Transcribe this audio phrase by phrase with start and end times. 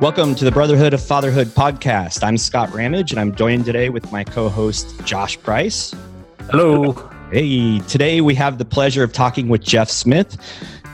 [0.00, 2.22] Welcome to the Brotherhood of Fatherhood podcast.
[2.22, 5.94] I'm Scott Ramage, and I'm joined today with my co host, Josh Price.
[6.50, 6.92] Hello.
[7.32, 10.36] Hey, today we have the pleasure of talking with Jeff Smith.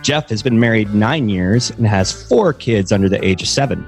[0.02, 3.84] Jeff has been married nine years and has four kids under the age of seven.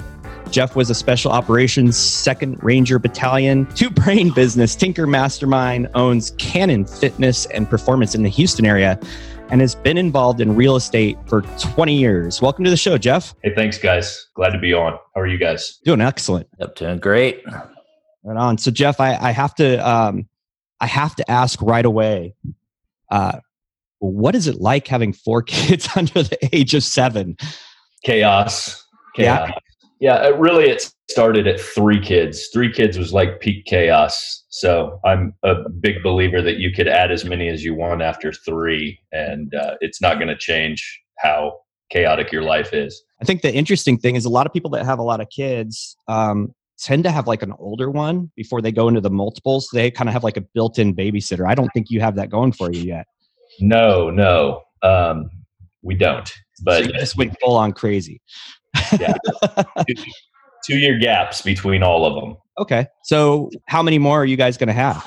[0.50, 6.84] Jeff was a Special Operations 2nd Ranger Battalion, two brain business, Tinker Mastermind, owns Cannon
[6.84, 8.98] Fitness and Performance in the Houston area,
[9.50, 12.40] and has been involved in real estate for 20 years.
[12.40, 13.34] Welcome to the show, Jeff.
[13.42, 14.28] Hey, thanks, guys.
[14.34, 14.98] Glad to be on.
[15.14, 15.78] How are you guys?
[15.84, 16.48] Doing excellent.
[16.58, 17.42] Yep, doing great.
[17.46, 18.58] Right on.
[18.58, 20.26] So, Jeff, I, I have to, um,
[20.80, 22.34] I have to ask right away.
[23.10, 23.38] Uh,
[23.98, 27.36] what is it like having four kids under the age of seven?
[28.04, 28.84] Chaos.
[29.14, 29.48] Chaos.
[29.48, 29.58] Yeah.
[30.00, 32.48] Yeah, it really, it started at three kids.
[32.52, 34.43] Three kids was like peak chaos.
[34.54, 38.32] So I'm a big believer that you could add as many as you want after
[38.32, 41.58] three, and uh, it's not going to change how
[41.90, 43.02] chaotic your life is.
[43.20, 45.28] I think the interesting thing is a lot of people that have a lot of
[45.28, 49.66] kids um, tend to have like an older one before they go into the multiples.
[49.72, 51.48] They kind of have like a built-in babysitter.
[51.48, 53.06] I don't think you have that going for you yet.
[53.58, 55.30] No, no, um,
[55.82, 56.32] we don't.
[56.62, 58.22] But so you just went full on crazy.
[59.00, 59.14] yeah,
[59.88, 60.04] two,
[60.64, 62.36] two year gaps between all of them.
[62.58, 62.86] Okay.
[63.04, 65.04] So how many more are you guys going to have?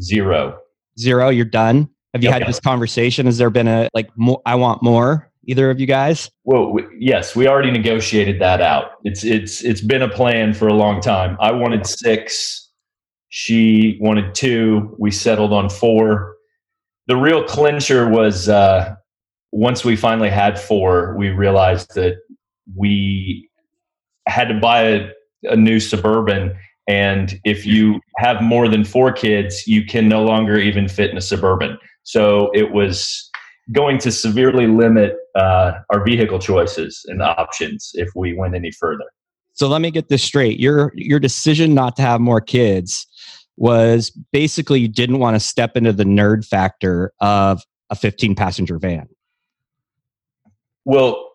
[0.00, 0.58] Zero.
[0.98, 1.28] Zero.
[1.28, 1.88] You're done.
[2.14, 2.40] Have you Yep.
[2.40, 3.26] had this conversation?
[3.26, 4.40] Has there been a like more?
[4.46, 5.30] I want more.
[5.44, 6.30] Either of you guys?
[6.44, 8.92] Well, we, yes, we already negotiated that out.
[9.04, 11.36] It's it's it's been a plan for a long time.
[11.40, 12.68] I wanted six.
[13.28, 14.94] She wanted two.
[14.98, 16.34] We settled on four.
[17.06, 18.94] The real clincher was uh,
[19.52, 22.16] once we finally had four, we realized that
[22.76, 23.48] we
[24.26, 25.08] had to buy a,
[25.44, 26.56] a new suburban.
[26.88, 31.16] And if you have more than four kids, you can no longer even fit in
[31.16, 31.78] a suburban.
[32.02, 33.30] So it was
[33.72, 39.04] going to severely limit uh, our vehicle choices and options if we went any further.
[39.52, 40.58] So let me get this straight.
[40.58, 43.06] Your your decision not to have more kids
[43.56, 48.78] was basically you didn't want to step into the nerd factor of a 15 passenger
[48.78, 49.06] van.
[50.86, 51.32] Well,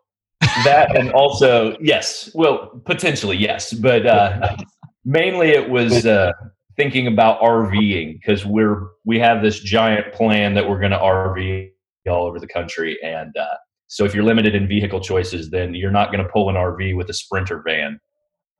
[0.63, 4.57] that and also yes, well potentially yes, but uh,
[5.05, 6.33] mainly it was uh,
[6.75, 11.69] thinking about RVing because we're we have this giant plan that we're going to RV
[12.09, 13.55] all over the country, and uh,
[13.87, 16.95] so if you're limited in vehicle choices, then you're not going to pull an RV
[16.97, 17.99] with a Sprinter van,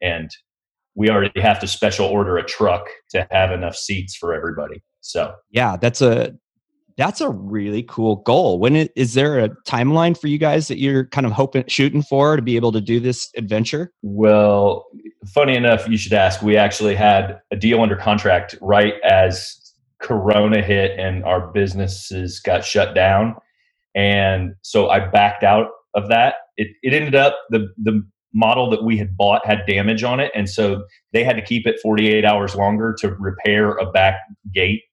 [0.01, 0.29] and
[0.95, 4.81] we already have to special order a truck to have enough seats for everybody.
[5.01, 6.35] So Yeah, that's a
[6.97, 8.59] that's a really cool goal.
[8.59, 12.01] When it, is there a timeline for you guys that you're kind of hoping shooting
[12.01, 13.91] for to be able to do this adventure?
[14.01, 14.85] Well,
[15.33, 16.41] funny enough, you should ask.
[16.41, 22.63] We actually had a deal under contract right as Corona hit and our businesses got
[22.63, 23.35] shut down.
[23.93, 26.35] And so I backed out of that.
[26.57, 30.31] It, it ended up the, the model that we had bought had damage on it.
[30.35, 30.83] And so
[31.13, 34.19] they had to keep it 48 hours longer to repair a back
[34.53, 34.83] gate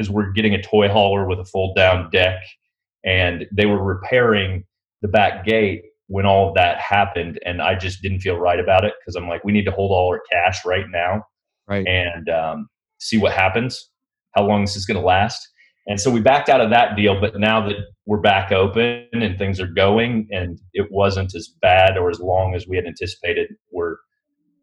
[0.00, 2.40] because we're getting a toy hauler with a fold down deck.
[3.04, 4.64] And they were repairing
[5.02, 8.84] the back gate when all of that happened and i just didn't feel right about
[8.84, 11.22] it because i'm like we need to hold all our cash right now
[11.68, 11.86] Right.
[11.86, 12.68] and um,
[12.98, 13.90] see what happens
[14.34, 15.48] how long this is going to last
[15.86, 19.38] and so we backed out of that deal but now that we're back open and
[19.38, 23.48] things are going and it wasn't as bad or as long as we had anticipated
[23.70, 23.96] we're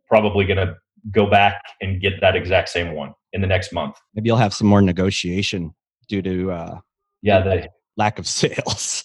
[0.09, 0.75] probably going to
[1.12, 4.53] go back and get that exact same one in the next month Maybe you'll have
[4.53, 5.74] some more negotiation
[6.08, 6.80] due to uh,
[7.22, 9.03] yeah the lack of sales.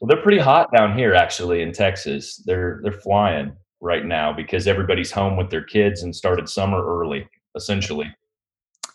[0.00, 2.42] Well, they're pretty hot down here, actually, in Texas.
[2.44, 7.28] They're they're flying right now because everybody's home with their kids and started summer early,
[7.54, 8.12] essentially.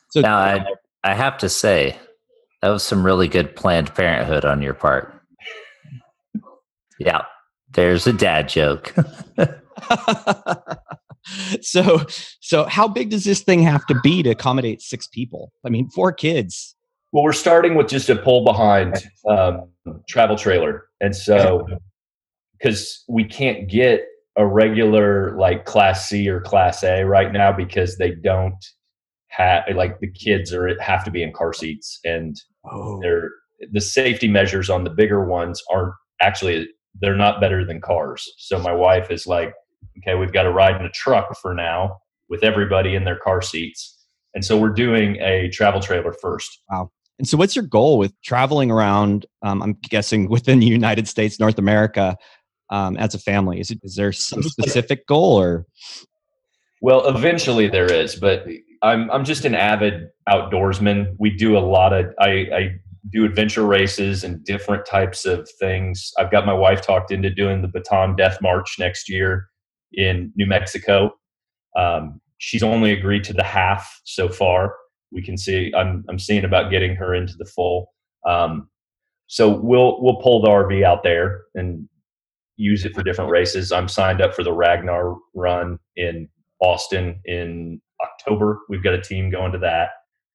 [0.10, 0.66] So Now, I,
[1.04, 1.98] I have to say,
[2.62, 5.14] that was some really good Planned Parenthood on your part.
[7.00, 7.24] Yeah,
[7.74, 8.94] there's a dad joke.
[11.62, 12.06] so
[12.40, 15.52] so how big does this thing have to be to accommodate six people?
[15.66, 16.76] I mean, four kids.
[17.12, 19.70] Well, we're starting with just a pull behind um,
[20.10, 21.68] travel trailer, and so
[22.58, 24.06] because we can't get
[24.36, 28.66] a regular like Class C or Class A right now because they don't
[29.28, 33.30] have like the kids are have to be in car seats and Oh, they're
[33.72, 36.68] the safety measures on the bigger ones aren't actually
[37.02, 38.32] they're not better than cars.
[38.38, 39.54] So my wife is like,
[40.00, 42.00] okay, we've got to ride in a truck for now
[42.30, 44.06] with everybody in their car seats.
[44.34, 46.62] And so we're doing a travel trailer first.
[46.70, 46.92] Wow.
[47.20, 49.26] And so, what's your goal with traveling around?
[49.44, 52.18] Um, I'm guessing within the United States, North America,
[52.70, 53.60] um, as a family.
[53.60, 55.66] Is it is there some specific goal or?
[56.82, 58.46] Well, eventually there is, but
[58.82, 61.16] I'm I'm just an avid outdoorsman.
[61.20, 62.80] We do a lot of I, I
[63.12, 66.12] do adventure races and different types of things.
[66.18, 69.50] I've got my wife talked into doing the Bataan Death March next year,
[69.94, 71.12] in New Mexico.
[71.78, 74.76] Um, she's only agreed to the half so far.
[75.12, 77.94] We can see I'm I'm seeing about getting her into the full.
[78.28, 78.70] Um,
[79.28, 81.88] so we'll we'll pull the RV out there and
[82.58, 83.72] use it for different races.
[83.72, 86.30] I'm signed up for the Ragnar run in
[86.60, 88.60] Austin in October.
[88.70, 89.90] We've got a team going to that.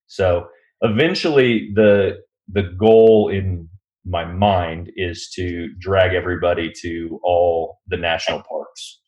[0.06, 0.48] So
[0.80, 2.18] eventually the
[2.50, 3.68] the goal in
[4.04, 9.00] my mind is to drag everybody to all the national parks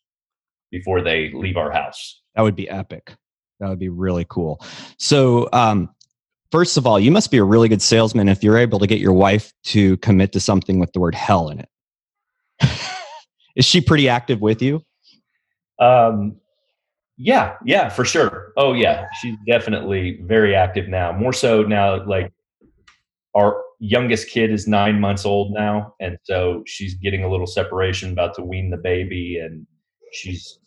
[0.70, 2.20] before they leave our house.
[2.34, 3.14] That would be epic.
[3.60, 4.64] That would be really cool.
[4.98, 5.90] So, um,
[6.50, 8.98] first of all, you must be a really good salesman if you're able to get
[8.98, 11.68] your wife to commit to something with the word hell in it.
[13.56, 14.82] Is she pretty active with you?
[15.78, 16.36] Um,
[17.16, 18.52] yeah, yeah, for sure.
[18.56, 21.12] Oh, yeah, she's definitely very active now.
[21.12, 22.32] More so now, like
[23.34, 28.12] our youngest kid is nine months old now, and so she's getting a little separation,
[28.12, 29.66] about to wean the baby, and
[30.12, 30.59] she's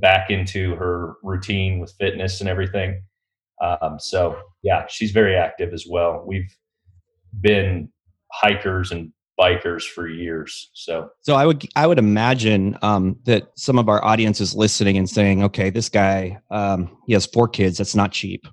[0.00, 3.02] back into her routine with fitness and everything.
[3.62, 6.24] Um, so yeah, she's very active as well.
[6.26, 6.50] We've
[7.40, 7.90] been
[8.32, 10.70] hikers and bikers for years.
[10.74, 14.98] So so I would I would imagine um, that some of our audience is listening
[14.98, 17.78] and saying, okay, this guy um, he has four kids.
[17.78, 18.46] That's not cheap.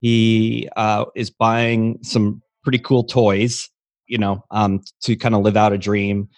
[0.00, 3.68] He uh, is buying some pretty cool toys,
[4.06, 6.28] you know, um, to kind of live out a dream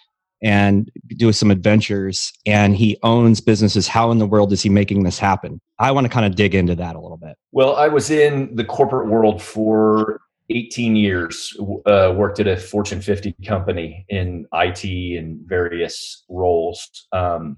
[0.43, 2.31] and do some adventures.
[2.45, 3.87] And he owns businesses.
[3.87, 5.59] How in the world is he making this happen?
[5.79, 7.37] I want to kind of dig into that a little bit.
[7.51, 13.01] Well, I was in the corporate world for 18 years, uh, worked at a Fortune
[13.01, 14.83] 50 company in IT
[15.17, 17.07] and various roles.
[17.13, 17.57] Um,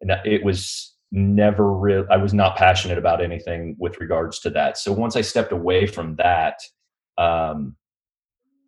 [0.00, 2.06] and it was never real.
[2.10, 4.78] I was not passionate about anything with regards to that.
[4.78, 6.60] So once I stepped away from that,
[7.18, 7.76] um,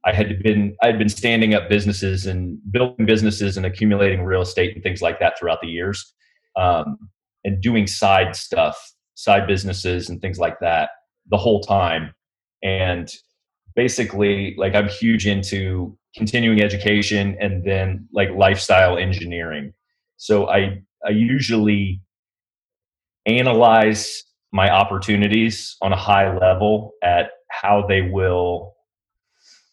[0.07, 4.41] I had been I had been standing up businesses and building businesses and accumulating real
[4.41, 6.15] estate and things like that throughout the years,
[6.57, 6.97] um,
[7.45, 8.79] and doing side stuff,
[9.15, 10.91] side businesses and things like that
[11.29, 12.15] the whole time.
[12.63, 13.13] And
[13.75, 19.73] basically, like I'm huge into continuing education and then like lifestyle engineering.
[20.19, 22.01] So I I usually
[23.27, 28.76] analyze my opportunities on a high level at how they will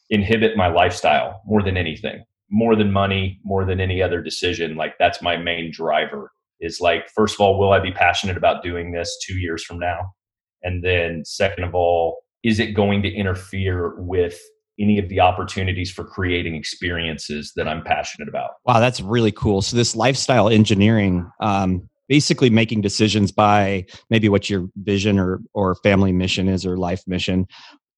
[0.10, 2.24] inhibit my lifestyle more than anything
[2.54, 4.76] more than money more than any other decision.
[4.76, 8.64] Like that's my main driver is like first of all will i be passionate about
[8.64, 10.14] doing this two years from now?
[10.62, 14.40] And then second of all is it going to interfere with
[14.80, 18.52] any of the opportunities for creating experiences that i'm passionate about?
[18.66, 19.64] Wow that's really cool.
[19.64, 25.74] So this lifestyle engineering um, basically making decisions by maybe what your vision or or
[25.76, 27.48] family mission is or life mission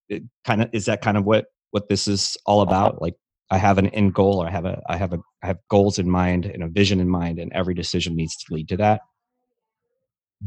[0.07, 3.15] it kind of is that kind of what what this is all about like
[3.51, 5.99] i have an end goal or i have a i have a i have goals
[5.99, 9.01] in mind and a vision in mind and every decision needs to lead to that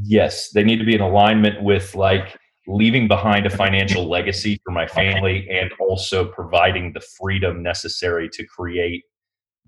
[0.05, 4.71] yes they need to be in alignment with like leaving behind a financial legacy for
[4.71, 9.05] my family and also providing the freedom necessary to create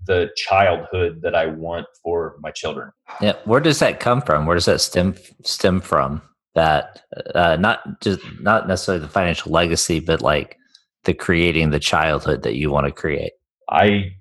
[0.07, 2.91] the childhood that I want for my children.
[3.21, 4.47] Yeah, where does that come from?
[4.47, 6.23] Where does that stem stem from?
[6.55, 7.01] That
[7.35, 10.57] uh, not just not necessarily the financial legacy, but like
[11.03, 13.33] the creating the childhood that you want to create?
[13.69, 14.15] I,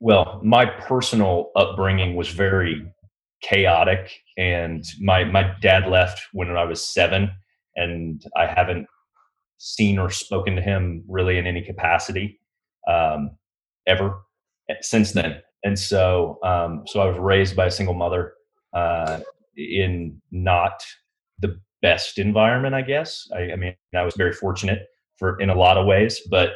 [0.00, 2.84] well, my personal upbringing was very
[3.42, 7.30] chaotic, and my my dad left when I was seven,
[7.76, 8.86] and I haven't
[9.58, 12.40] seen or spoken to him really in any capacity
[12.88, 13.30] um,
[13.86, 14.24] ever
[14.68, 15.40] eh, since then.
[15.64, 18.32] And so, um, so I was raised by a single mother
[18.74, 19.20] uh,
[19.56, 20.84] in not
[21.38, 23.28] the best environment, I guess.
[23.32, 24.88] I, I mean, I was very fortunate
[25.22, 26.50] for in a lot of ways, but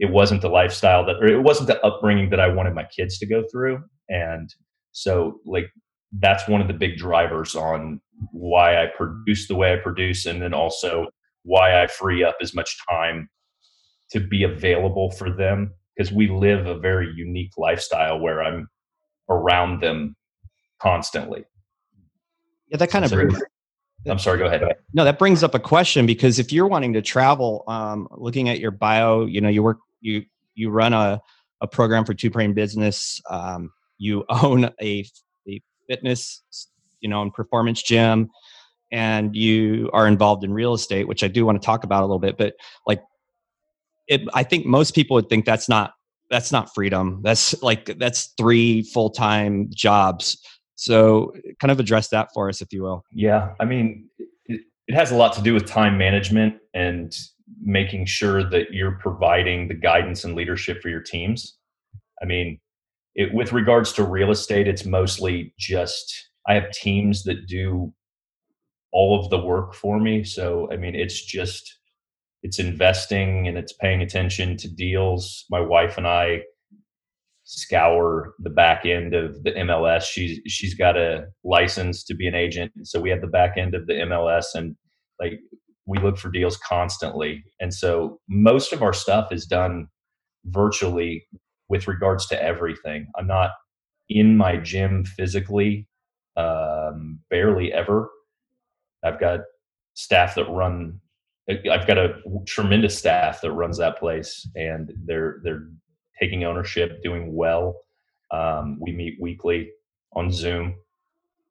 [0.00, 3.16] it wasn't the lifestyle that, or it wasn't the upbringing that I wanted my kids
[3.18, 3.80] to go through.
[4.08, 4.52] And
[4.90, 5.70] so, like,
[6.18, 8.00] that's one of the big drivers on
[8.32, 11.06] why I produce the way I produce, and then also
[11.44, 13.28] why I free up as much time
[14.10, 18.66] to be available for them because we live a very unique lifestyle where I'm
[19.30, 20.16] around them
[20.80, 21.44] constantly.
[22.68, 23.40] Yeah, that kind of brings,
[24.06, 24.38] I'm sorry.
[24.38, 24.62] Go ahead.
[24.92, 28.60] No, that brings up a question because if you're wanting to travel, um, looking at
[28.60, 30.24] your bio, you know, you work, you
[30.54, 31.20] you run a
[31.60, 33.20] a program for Two Brain Business.
[33.28, 35.04] Um, you own a
[35.48, 36.42] a fitness,
[37.00, 38.30] you know, and performance gym,
[38.92, 42.06] and you are involved in real estate, which I do want to talk about a
[42.06, 42.38] little bit.
[42.38, 42.54] But
[42.86, 43.02] like,
[44.06, 45.94] it, I think most people would think that's not
[46.30, 47.20] that's not freedom.
[47.22, 50.38] That's like that's three full time jobs
[50.78, 53.04] so, kind of address that for us, if you will.
[53.10, 54.08] Yeah, I mean,
[54.46, 57.12] it, has a lot to do with time management and
[57.60, 61.58] making sure that you're providing the guidance and leadership for your teams.
[62.22, 62.60] I mean,
[63.16, 67.92] it, with regards to real estate, it's mostly just I have teams that do
[68.92, 70.22] all of the work for me.
[70.22, 71.76] So I mean, it's just
[72.44, 75.44] it's investing and it's paying attention to deals.
[75.50, 76.42] My wife and I
[77.48, 80.02] scour the back end of the MLS.
[80.02, 83.74] She's she's got a license to be an agent, so we have the back end
[83.74, 84.76] of the MLS, and
[85.18, 85.40] like
[85.86, 87.42] we look for deals constantly.
[87.58, 89.88] And so most of our stuff is done
[90.44, 91.26] virtually
[91.70, 93.06] with regards to everything.
[93.18, 93.52] I'm not
[94.10, 95.88] in my gym physically,
[96.36, 98.10] um, barely ever.
[99.02, 99.40] I've got
[99.94, 101.00] staff that run.
[101.48, 102.12] I've got a
[102.46, 105.68] tremendous staff that runs that place, and they're they're
[106.20, 107.76] taking ownership, doing well.
[108.30, 109.70] Um, we meet weekly
[110.14, 110.74] on Zoom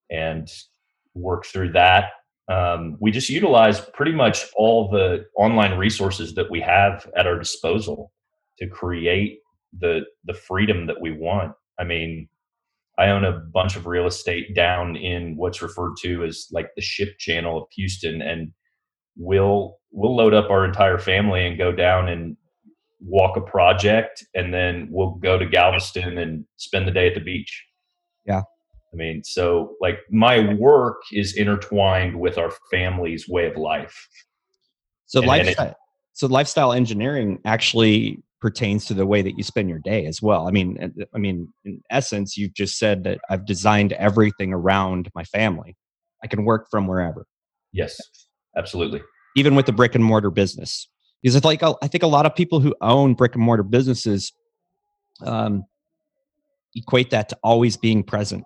[0.10, 0.50] and
[1.14, 2.12] work through that.
[2.50, 7.38] Um, we just utilize pretty much all the online resources that we have at our
[7.38, 8.12] disposal
[8.60, 9.40] to create
[9.80, 11.54] the the freedom that we want.
[11.78, 12.30] I mean,
[12.98, 16.82] I own a bunch of real estate down in what's referred to as like the
[16.82, 18.52] ship channel of Houston and
[19.18, 22.38] we'll we'll load up our entire family and go down and
[23.00, 27.20] walk a project and then we'll go to Galveston and spend the day at the
[27.22, 27.66] beach.
[28.26, 28.42] Yeah.
[28.94, 34.08] I mean, so like my work is intertwined with our family's way of life.
[35.06, 35.78] So and, lifestyle and it,
[36.14, 40.48] so lifestyle engineering actually pertains to the way that you spend your day as well.
[40.48, 45.24] I mean, I mean, in essence, you've just said that I've designed everything around my
[45.24, 45.76] family.
[46.24, 47.26] I can work from wherever.
[47.72, 48.00] Yes,
[48.56, 49.02] absolutely.
[49.36, 50.88] Even with the brick and mortar business,
[51.22, 54.32] because it's like I think a lot of people who own brick and mortar businesses
[55.22, 55.66] um,
[56.76, 58.44] equate that to always being present.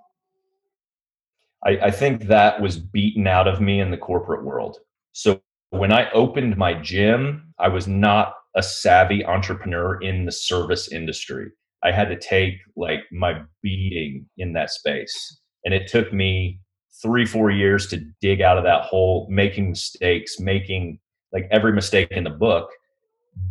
[1.65, 4.77] I, I think that was beaten out of me in the corporate world.
[5.11, 10.91] So when I opened my gym, I was not a savvy entrepreneur in the service
[10.91, 11.51] industry.
[11.83, 15.39] I had to take like my beating in that space.
[15.63, 16.59] And it took me
[17.01, 20.99] three, four years to dig out of that hole, making mistakes, making
[21.33, 22.69] like every mistake in the book.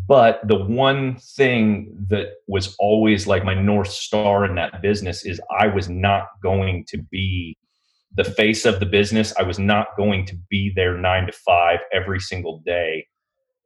[0.07, 5.41] But the one thing that was always like my North Star in that business is
[5.59, 7.57] I was not going to be
[8.17, 9.33] the face of the business.
[9.39, 13.07] I was not going to be there nine to five every single day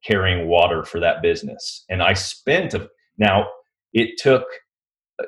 [0.04, 1.84] carrying water for that business.
[1.88, 3.46] And I spent a, now
[3.92, 4.44] it took
[5.18, 5.24] a,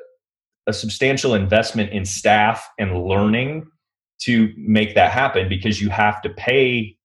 [0.67, 3.65] a substantial investment in staff and learning
[4.19, 6.96] to make that happen because you have to pay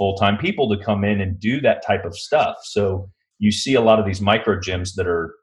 [0.00, 2.56] full-time people to come in and do that type of stuff.
[2.62, 5.34] So you see a lot of these micro gyms that are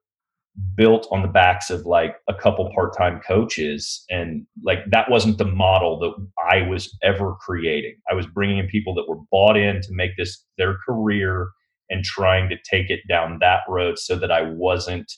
[0.74, 5.46] built on the backs of like a couple part-time coaches and like that wasn't the
[5.46, 6.14] model that
[6.52, 7.98] I was ever creating.
[8.10, 11.50] I was bringing in people that were bought in to make this their career
[11.92, 15.12] and trying to take it down that road so that I wasn't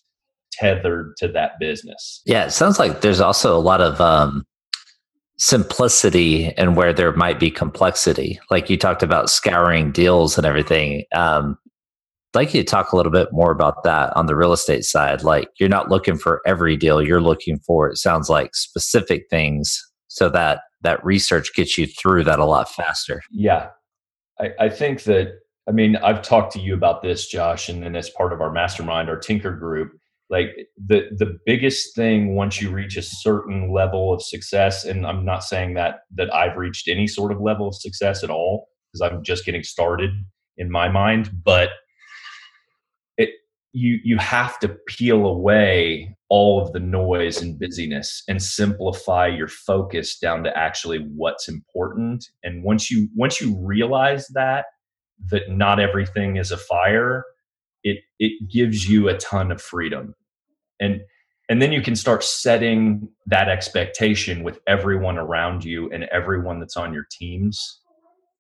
[0.52, 2.22] tethered to that business.
[2.26, 4.46] Yeah, it sounds like there's also a lot of um
[5.40, 8.40] simplicity and where there might be complexity.
[8.52, 11.06] Like you talked about scouring deals and everything.
[11.14, 11.58] Um,
[12.34, 14.84] I'd like you to talk a little bit more about that on the real estate
[14.84, 15.24] side.
[15.24, 19.82] Like you're not looking for every deal, you're looking for it sounds like specific things
[20.10, 23.22] so that that research gets you through that a lot faster.
[23.32, 23.70] Yeah.
[24.40, 27.96] I, I think that I mean, I've talked to you about this, Josh, and then
[27.96, 29.92] as part of our mastermind, our Tinker group,
[30.30, 35.26] like the the biggest thing once you reach a certain level of success and i'm
[35.26, 39.02] not saying that that i've reached any sort of level of success at all because
[39.02, 40.12] i'm just getting started
[40.58, 41.70] in my mind but
[43.18, 43.30] it
[43.74, 49.48] you you have to peel away all of the noise and busyness and simplify your
[49.48, 54.66] focus down to actually what's important and once you once you realize that
[55.32, 57.26] that not everything is a fire
[57.84, 60.16] it it gives you a ton of freedom.
[60.80, 61.02] And
[61.50, 66.78] and then you can start setting that expectation with everyone around you and everyone that's
[66.78, 67.82] on your teams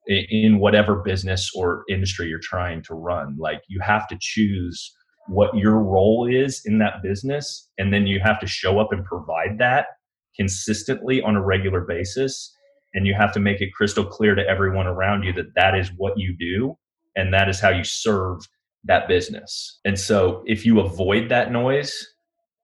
[0.08, 3.36] in whatever business or industry you're trying to run.
[3.40, 4.94] Like you have to choose
[5.28, 9.06] what your role is in that business and then you have to show up and
[9.06, 9.88] provide that
[10.36, 12.56] consistently on a regular basis.
[12.94, 15.92] And you have to make it crystal clear to everyone around you that that is
[15.98, 16.76] what you do
[17.16, 18.40] and that is how you serve
[18.86, 22.06] that business and so if you avoid that noise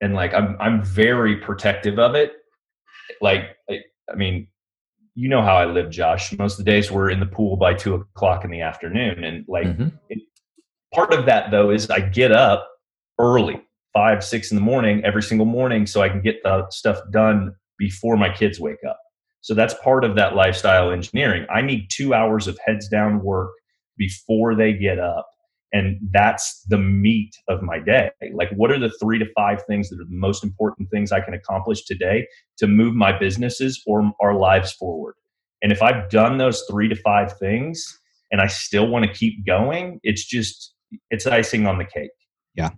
[0.02, 2.34] and like I'm I'm very protective of it.
[3.22, 3.80] Like I,
[4.12, 4.48] I mean,
[5.16, 6.32] you know how I live, Josh.
[6.38, 9.46] Most of the days we're in the pool by two o'clock in the afternoon, and
[9.48, 9.88] like mm-hmm.
[10.10, 10.20] it,
[10.94, 12.68] part of that though is I get up
[13.20, 13.62] early,
[13.94, 17.54] five six in the morning every single morning, so I can get the stuff done
[17.78, 19.00] before my kids wake up.
[19.42, 21.46] So that's part of that lifestyle engineering.
[21.54, 23.52] I need two hours of heads down work
[23.98, 25.28] before they get up
[25.74, 28.12] and that's the meat of my day.
[28.34, 31.20] Like what are the three to five things that are the most important things i
[31.20, 35.16] can accomplish today to move my businesses or our lives forward?
[35.62, 38.00] And if i've done those three to five things
[38.32, 40.74] and i still want to keep going it's just
[41.10, 42.12] it's icing on the cake.
[42.54, 42.70] Yeah.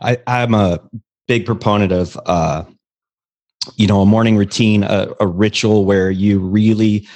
[0.00, 0.80] I, i'm a
[1.26, 2.64] big proponent of uh
[3.74, 7.06] you know a morning routine a, a ritual where you really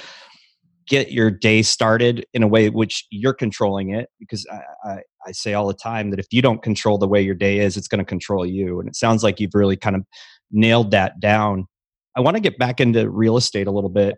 [0.87, 4.97] get your day started in a way which you're controlling it because I, I,
[5.27, 7.77] I, say all the time that if you don't control the way your day is
[7.77, 10.03] it's going to control you and it sounds like you've really kind of
[10.51, 11.67] nailed that down.
[12.15, 14.17] I want to get back into real estate a little bit.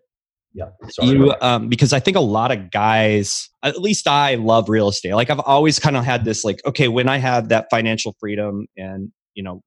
[0.53, 0.69] Yeah
[1.01, 5.15] you um, because i think a lot of guys at least i love real estate.
[5.15, 8.67] Like i've always kind of had this like okay when i have that financial freedom
[8.77, 9.61] and you know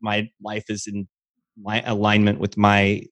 [0.00, 1.06] my life is in
[1.56, 3.02] my alignment with my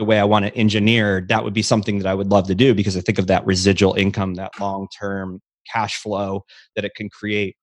[0.00, 2.54] the way I want to engineer, that would be something that I would love to
[2.54, 5.40] do because I think of that residual income, that long term
[5.70, 7.54] cash flow that it can create.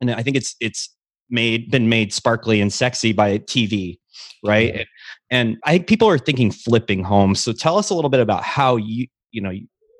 [0.00, 0.88] And I think it's it's
[1.28, 3.98] made been made sparkly and sexy by TV,
[4.42, 4.74] right?
[4.74, 4.86] And,
[5.30, 7.40] and I think people are thinking flipping homes.
[7.40, 9.52] So tell us a little bit about how you you know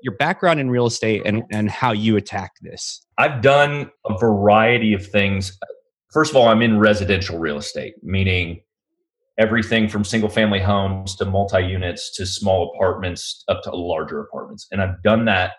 [0.03, 3.05] your background in real estate and and how you attack this.
[3.19, 5.59] I've done a variety of things.
[6.15, 8.63] First of all, I'm in residential real estate, meaning
[9.39, 14.67] everything from single family homes to multi units to small apartments up to larger apartments.
[14.71, 15.53] And I've done that.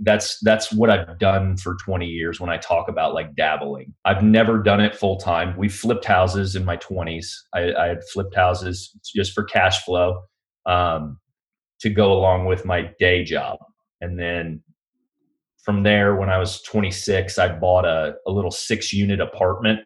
[0.00, 3.92] That's that's what I've done for 20 years when I talk about like dabbling.
[4.04, 5.56] I've never done it full time.
[5.56, 7.26] We flipped houses in my 20s.
[7.54, 10.22] I, I, had flipped houses just for cash flow
[10.64, 11.18] um,
[11.80, 13.58] to go along with my day job.
[14.00, 14.62] And then
[15.62, 19.80] from there, when I was 26, I bought a, a little six unit apartment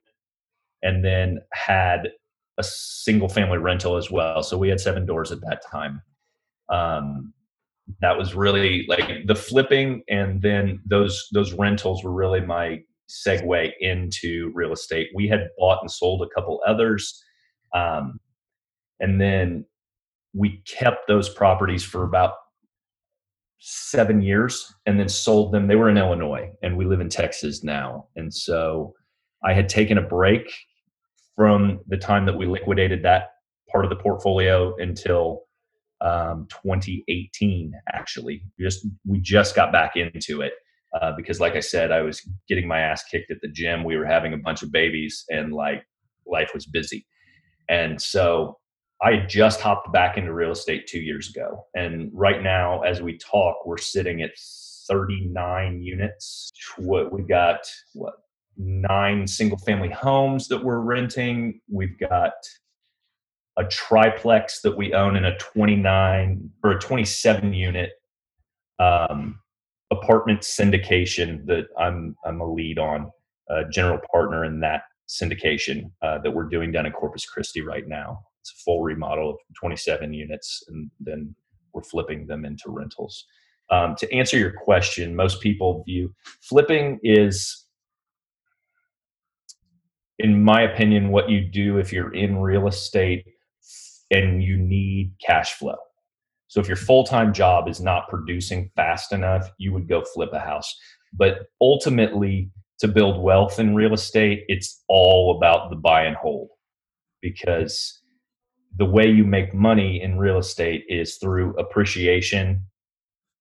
[0.83, 2.11] and then had
[2.59, 4.43] a single family rental as well.
[4.43, 6.03] So we had seven doors at that time.
[6.69, 7.33] Um,
[8.01, 13.73] that was really like the flipping, and then those those rentals were really my segue
[13.81, 15.09] into real estate.
[15.15, 17.23] We had bought and sold a couple others,
[17.75, 18.21] um,
[19.01, 19.65] and then
[20.35, 22.35] we kept those properties for about
[23.59, 25.67] seven years, and then sold them.
[25.67, 28.93] They were in Illinois, and we live in Texas now, and so
[29.43, 30.53] I had taken a break
[31.39, 33.31] from the time that we liquidated that
[33.71, 35.43] part of the portfolio until
[36.01, 38.43] um, 2018 actually.
[38.59, 40.55] Just we just got back into it
[41.01, 43.85] uh, because like i said i was getting my ass kicked at the gym.
[43.85, 45.85] We were having a bunch of babies and like
[46.27, 47.07] life was busy.
[47.69, 48.59] And so
[49.01, 51.67] i just hopped back into real estate two years ago.
[51.77, 54.33] And right now as we talk we're sitting at
[54.89, 56.51] 39 units.
[56.79, 57.61] What we got
[57.93, 58.15] what
[58.59, 61.61] nine single family homes that we're renting.
[61.71, 62.33] We've got
[63.57, 67.93] a triplex that we own in a 29 or a 27 unit
[68.79, 69.41] um,
[69.91, 73.11] apartment syndication that I'm I'm a lead on,
[73.49, 77.89] a general partner in that syndication uh, that we're doing down in Corpus Christi right
[77.89, 78.21] now.
[78.41, 81.35] It's a full remodel of 27 units, and then
[81.73, 83.25] we're flipping them into rentals.
[83.71, 87.67] Um, to answer your question, most people view flipping is
[90.19, 93.25] in my opinion, what you do if you're in real estate
[94.11, 95.77] and you need cash flow.
[96.49, 100.31] So if your full time job is not producing fast enough, you would go flip
[100.33, 100.75] a house.
[101.13, 102.51] But ultimately,
[102.81, 106.49] to build wealth in real estate, it's all about the buy and hold
[107.21, 108.01] because
[108.77, 112.65] the way you make money in real estate is through appreciation,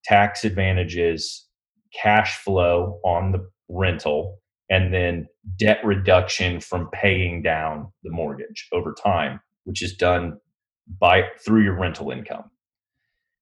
[0.04, 1.46] tax advantages,
[1.94, 5.26] cash flow on the rental, and then
[5.58, 10.38] debt reduction from paying down the mortgage over time, which is done
[11.00, 12.44] by through your rental income.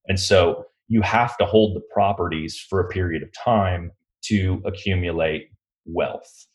[0.08, 3.90] And so you have to hold the properties for a period of time
[4.24, 5.48] to accumulate
[5.84, 6.46] wealth.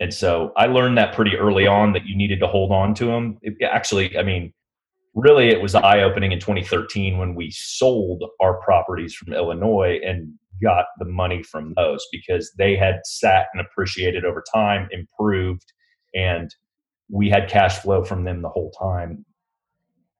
[0.00, 3.06] And so I learned that pretty early on that you needed to hold on to
[3.06, 3.38] them.
[3.40, 4.52] It, actually, I mean,
[5.14, 10.34] really, it was eye opening in 2013 when we sold our properties from Illinois and
[10.62, 15.72] got the money from those because they had sat and appreciated over time, improved,
[16.14, 16.54] and
[17.08, 19.24] we had cash flow from them the whole time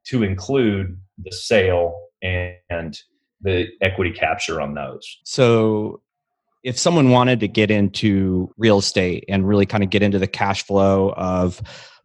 [0.06, 2.96] to include the sale and
[3.40, 5.18] the equity capture on those.
[5.24, 6.00] So
[6.62, 10.26] if someone wanted to get into real estate and really kind of get into the
[10.26, 11.60] cash flow of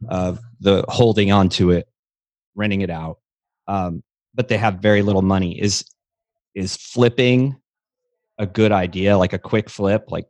[0.10, 1.88] of the holding on to it,
[2.56, 3.20] renting it out,
[3.68, 5.86] um, but they have very little money, is
[6.56, 7.56] is flipping
[8.42, 10.26] a good idea, like a quick flip, like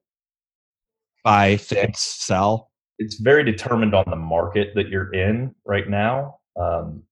[1.23, 2.69] buy, fix, sell?
[2.99, 6.35] It's very determined on the market that you're in right now.
[6.59, 7.03] Um,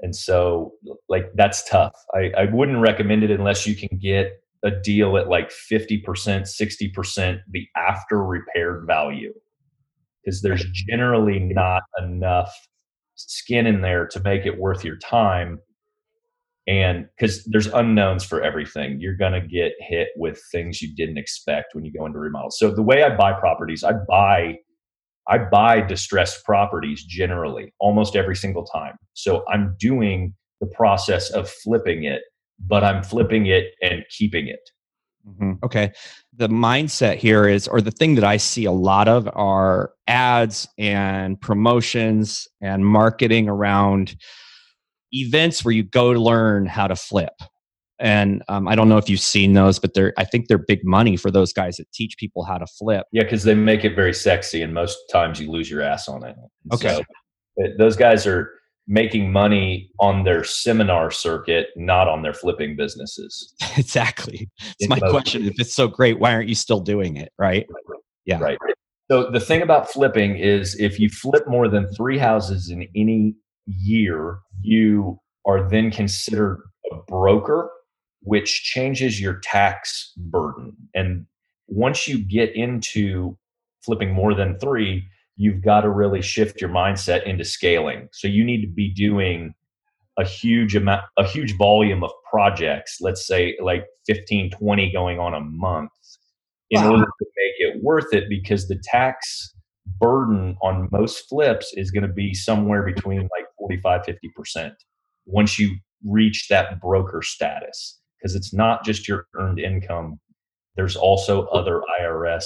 [0.00, 0.72] and so,
[1.08, 1.94] like, that's tough.
[2.14, 7.40] I, I wouldn't recommend it unless you can get a deal at like 50%, 60%
[7.50, 9.34] the after repaired value.
[10.24, 12.52] Because there's generally not enough
[13.14, 15.60] skin in there to make it worth your time.
[16.66, 21.18] And because there's unknowns for everything, you're going to get hit with things you didn't
[21.18, 22.50] expect when you go into remodel.
[22.50, 24.56] So the way I buy properties, I buy
[25.28, 28.96] I buy distressed properties generally almost every single time.
[29.14, 32.22] So I'm doing the process of flipping it,
[32.60, 34.60] but I'm flipping it and keeping it.
[35.28, 35.54] Mm-hmm.
[35.64, 35.92] Okay.
[36.36, 40.68] The mindset here is, or the thing that I see a lot of are ads
[40.78, 44.16] and promotions and marketing around
[45.12, 47.32] events where you go to learn how to flip
[47.98, 50.84] and um, I don't know if you've seen those, but they're I think they're big
[50.84, 53.06] money for those guys that teach people how to flip.
[53.12, 56.24] Yeah, because they make it very sexy, and most times you lose your ass on
[56.24, 56.36] it.
[56.74, 57.00] Okay,
[57.58, 58.50] so, those guys are
[58.86, 63.54] making money on their seminar circuit, not on their flipping businesses.
[63.76, 64.48] exactly.
[64.78, 65.44] It's my question.
[65.44, 67.32] If it's so great, why aren't you still doing it?
[67.38, 67.66] Right.
[68.26, 68.38] Yeah.
[68.38, 68.58] Right.
[69.10, 73.34] So the thing about flipping is if you flip more than three houses in any
[73.66, 77.70] year, you are then considered a broker
[78.22, 80.76] which changes your tax burden.
[80.94, 81.26] And
[81.68, 83.38] once you get into
[83.84, 88.08] flipping more than three, you've got to really shift your mindset into scaling.
[88.12, 89.54] So you need to be doing
[90.18, 95.34] a huge amount, a huge volume of projects, let's say like 15, 20 going on
[95.34, 95.90] a month
[96.70, 96.92] in wow.
[96.92, 99.54] order to make it worth it because the tax
[100.00, 104.72] burden on most flips is going to be somewhere between like 45, 50%
[105.26, 110.18] once you reach that broker status because it's not just your earned income.
[110.76, 112.44] There's also other IRS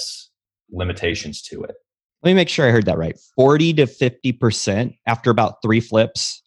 [0.71, 1.75] limitations to it.
[2.23, 3.17] Let me make sure I heard that right.
[3.35, 6.41] 40 to 50% after about three flips.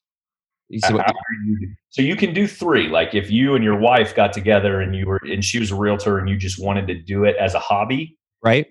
[0.70, 0.80] You
[1.90, 2.88] so you can do three.
[2.88, 5.76] Like if you and your wife got together and you were and she was a
[5.76, 8.66] realtor and you just wanted to do it as a hobby, right?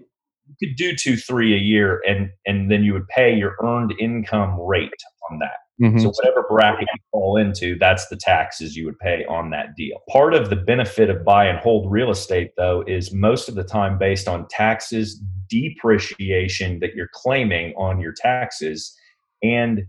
[0.48, 3.94] You could do two, three a year and and then you would pay your earned
[4.00, 4.90] income rate
[5.30, 5.58] on that.
[5.82, 6.00] Mm-hmm.
[6.00, 9.98] So whatever bracket you fall into, that's the taxes you would pay on that deal.
[10.10, 13.64] Part of the benefit of buy and hold real estate though is most of the
[13.64, 18.96] time based on taxes, depreciation that you're claiming on your taxes
[19.42, 19.84] and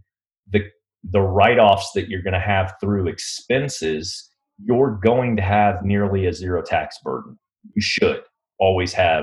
[0.50, 0.62] the
[1.10, 4.30] the write-offs that you're going to have through expenses,
[4.64, 7.38] you're going to have nearly a zero tax burden.
[7.74, 8.22] You should
[8.58, 9.22] always have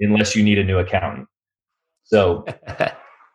[0.00, 1.28] unless you need a new accountant.
[2.04, 2.44] So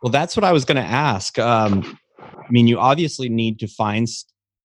[0.03, 1.39] well that's what I was going to ask.
[1.39, 1.97] Um,
[2.43, 4.07] I mean, you obviously need to find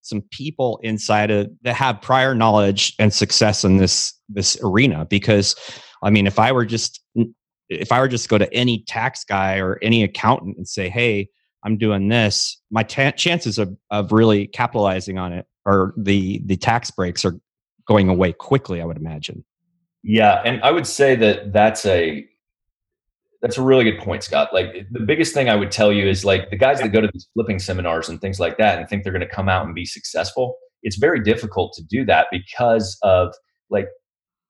[0.07, 5.57] some people inside of that have prior knowledge and success in this this arena because
[6.03, 7.01] i mean if i were just
[7.69, 11.29] if i were just go to any tax guy or any accountant and say hey
[11.65, 16.91] i'm doing this my chances of, of really capitalizing on it or the the tax
[16.91, 17.35] breaks are
[17.89, 19.45] going away quickly i would imagine.
[20.03, 22.27] Yeah and i would say that that's a
[23.42, 24.53] that's a really good point, Scott.
[24.53, 27.11] Like the biggest thing I would tell you is like the guys that go to
[27.12, 29.75] these flipping seminars and things like that and think they're going to come out and
[29.75, 30.57] be successful.
[30.83, 33.35] It's very difficult to do that because of
[33.70, 33.88] like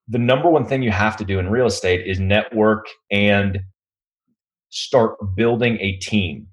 [0.09, 3.61] the number one thing you have to do in real estate is network and
[4.71, 6.47] start building a team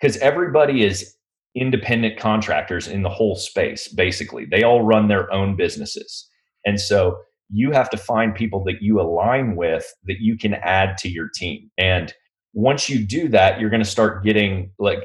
[0.00, 1.14] because everybody is
[1.54, 6.28] independent contractors in the whole space basically they all run their own businesses
[6.66, 7.16] and so
[7.50, 11.28] you have to find people that you align with that you can add to your
[11.34, 11.70] team.
[11.78, 12.12] And
[12.52, 15.04] once you do that, you're going to start getting like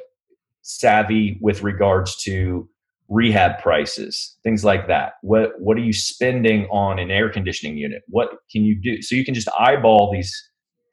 [0.61, 2.69] savvy with regards to
[3.09, 5.13] rehab prices, things like that.
[5.21, 8.03] What what are you spending on an air conditioning unit?
[8.07, 9.01] What can you do?
[9.01, 10.31] So you can just eyeball these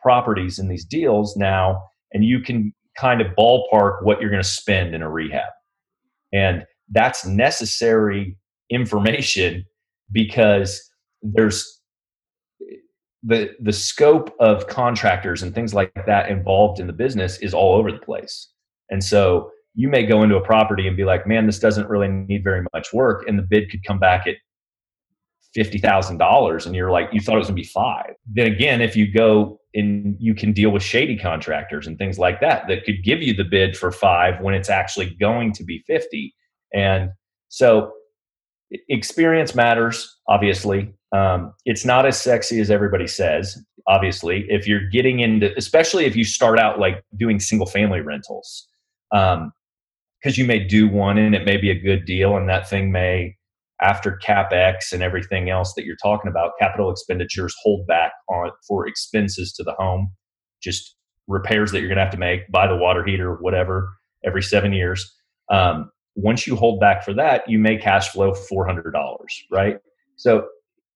[0.01, 1.83] properties and these deals now
[2.13, 5.51] and you can kind of ballpark what you're going to spend in a rehab.
[6.33, 8.37] And that's necessary
[8.71, 9.65] information
[10.11, 10.83] because
[11.23, 11.81] there's
[13.23, 17.75] the the scope of contractors and things like that involved in the business is all
[17.75, 18.51] over the place.
[18.91, 22.09] And so you may go into a property and be like, man, this doesn't really
[22.09, 23.29] need very much work.
[23.29, 24.37] And the bid could come back at
[25.57, 28.15] $50,000 and you're like, you thought it was gonna be five.
[28.27, 32.41] Then again, if you go and you can deal with shady contractors and things like
[32.41, 35.83] that, that could give you the bid for five when it's actually going to be
[35.87, 36.35] 50.
[36.73, 37.11] And
[37.49, 37.93] so
[38.89, 40.93] experience matters, obviously.
[41.13, 44.45] Um, it's not as sexy as everybody says, obviously.
[44.49, 48.67] If you're getting into, especially if you start out like doing single family rentals,
[49.11, 49.53] because um,
[50.25, 53.37] you may do one and it may be a good deal, and that thing may,
[53.81, 58.87] after capex and everything else that you're talking about, capital expenditures hold back on for
[58.87, 60.11] expenses to the home,
[60.63, 60.97] just
[61.29, 63.93] repairs that you're going to have to make, buy the water heater, whatever,
[64.25, 65.15] every seven years.
[65.51, 68.83] Um, once you hold back for that, you may cash flow $400,
[69.53, 69.77] right?
[70.17, 70.47] So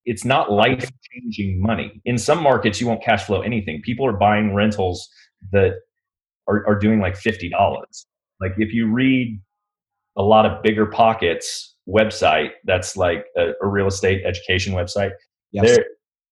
[0.06, 2.00] it's not life changing money.
[2.06, 3.82] In some markets, you won't cash flow anything.
[3.84, 5.08] People are buying rentals
[5.52, 5.74] that
[6.48, 7.50] are, are doing like $50.
[8.40, 9.40] Like if you read
[10.16, 15.10] a lot of BiggerPockets website, that's like a, a real estate education website.
[15.52, 15.78] Yes.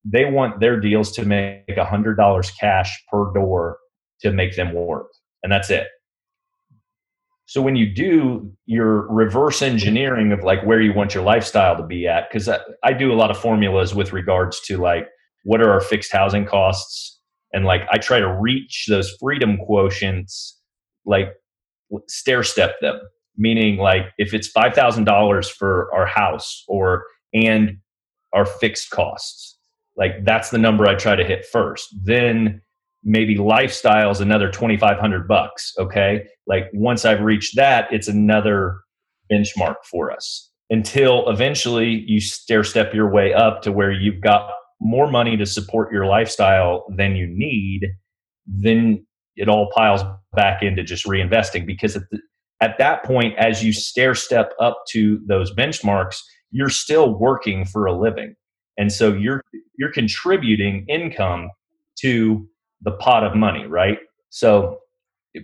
[0.05, 3.79] They want their deals to make a hundred dollars cash per door
[4.23, 5.09] to make them work.
[5.43, 5.87] And that's it.
[7.49, 11.83] So when you do your reverse engineering of like where you want your lifestyle to
[11.83, 15.09] be at, because I, I, do a lot of formulas with regards to like
[15.45, 17.19] what are our fixed housing costs,
[17.55, 20.53] and like I try to reach those freedom quotients,
[21.07, 21.31] like
[22.07, 23.01] stair step them.
[23.39, 27.79] Meaning, like if it's five thousand dollars for our house or and
[28.35, 29.57] our fixed costs,
[29.97, 31.89] like that's the number I try to hit first.
[32.05, 32.61] Then
[33.05, 36.27] maybe lifestyle is another 2500 bucks okay?
[36.47, 38.81] Like once i've reached that it's another
[39.31, 40.51] benchmark for us.
[40.71, 45.47] Until eventually you stair step your way up to where you've got more money to
[45.47, 47.89] support your lifestyle than you need
[48.47, 49.05] then
[49.37, 50.03] it all piles
[50.35, 51.67] back into just reinvesting.
[51.67, 52.19] Because at, the,
[52.61, 56.17] at that point as you stair step up to those benchmarks
[56.51, 58.35] you're still working for a living.
[58.77, 59.43] And so you're
[59.77, 61.51] you're contributing income
[62.01, 62.49] to
[62.83, 63.99] the pot of money, right?
[64.31, 64.79] So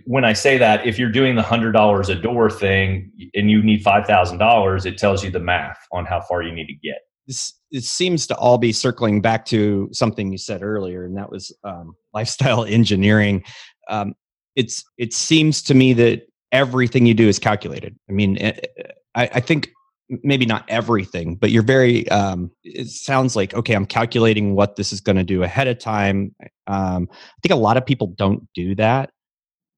[0.05, 3.63] when I say that, if you're doing the hundred dollars a door thing and you
[3.63, 6.73] need five thousand dollars, it tells you the math on how far you need to
[6.73, 6.97] get.
[7.27, 11.31] This it seems to all be circling back to something you said earlier, and that
[11.31, 13.43] was um, lifestyle engineering.
[13.89, 14.15] Um,
[14.55, 17.97] it's it seems to me that everything you do is calculated.
[18.09, 18.83] I mean, eh, eh,
[19.15, 19.69] I, I think
[20.09, 24.93] maybe not everything, but you're very, um, it sounds like, okay, I'm calculating what this
[24.93, 26.35] is going to do ahead of time.
[26.67, 29.09] Um, I think a lot of people don't do that.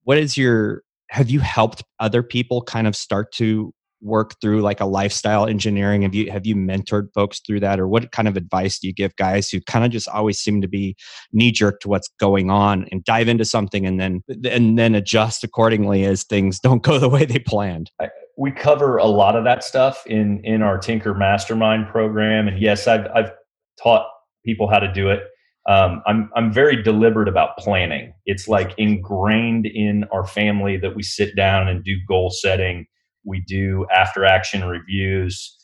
[0.04, 4.82] What is your, have you helped other people kind of start to work through like
[4.82, 6.02] a lifestyle engineering?
[6.02, 7.80] Have you, have you mentored folks through that?
[7.80, 10.62] Or what kind of advice do you give guys who kind of just always seem
[10.62, 10.96] to be
[11.32, 15.44] knee jerk to what's going on and dive into something and then, and then adjust
[15.44, 17.92] accordingly as things don't go the way they planned?
[18.00, 22.48] I, we cover a lot of that stuff in in our Tinker Mastermind program.
[22.48, 23.32] And yes, I've I've
[23.82, 24.08] taught
[24.46, 25.24] people how to do it.
[25.68, 28.14] Um, I'm I'm very deliberate about planning.
[28.26, 32.86] It's like ingrained in our family that we sit down and do goal setting.
[33.26, 35.58] We do after action reviews,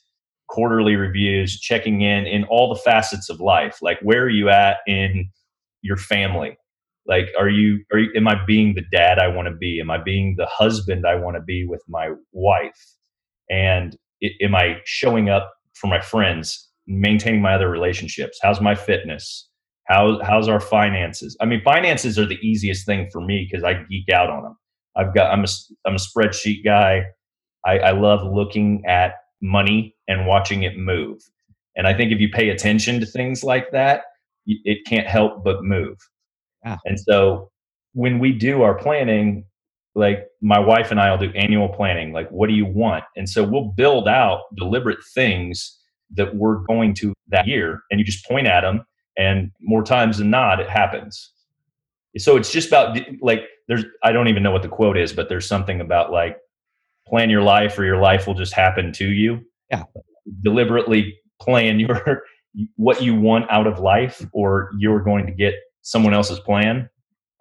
[0.49, 3.77] quarterly reviews, checking in in all the facets of life.
[3.81, 5.29] Like where are you at in
[5.83, 6.57] your family?
[7.06, 9.80] Like are you are you, am i being the dad i want to be?
[9.80, 12.96] Am i being the husband i want to be with my wife?
[13.50, 13.98] And
[14.42, 18.39] am i showing up for my friends maintaining my other relationships?
[18.42, 19.50] How's my fitness?
[19.88, 21.36] How how's our finances?
[21.42, 24.58] I mean finances are the easiest thing for me because i geek out on them
[24.96, 25.48] i've got i'm a
[25.86, 27.04] i'm a spreadsheet guy.
[27.66, 31.20] I, I love looking at money and watching it move.
[31.76, 34.04] And i think if you pay attention to things like that
[34.46, 35.98] it can't help but move
[36.63, 36.78] yeah.
[36.86, 37.49] And so
[37.93, 39.45] when we do our planning,
[39.95, 42.13] like my wife and I will do annual planning.
[42.13, 43.04] Like, what do you want?
[43.15, 45.80] And so we'll build out deliberate things
[46.15, 48.86] that we're going to that year, and you just point at them,
[49.17, 51.32] and more times than not, it happens.
[52.17, 55.30] So it's just about like there's I don't even know what the quote is, but
[55.30, 56.38] there's something about like
[57.08, 59.41] plan your life or your life will just happen to you.
[59.71, 59.84] Yeah.
[60.41, 62.23] Deliberately plan your
[62.76, 66.89] what you want out of life, or you're going to get someone else's plan.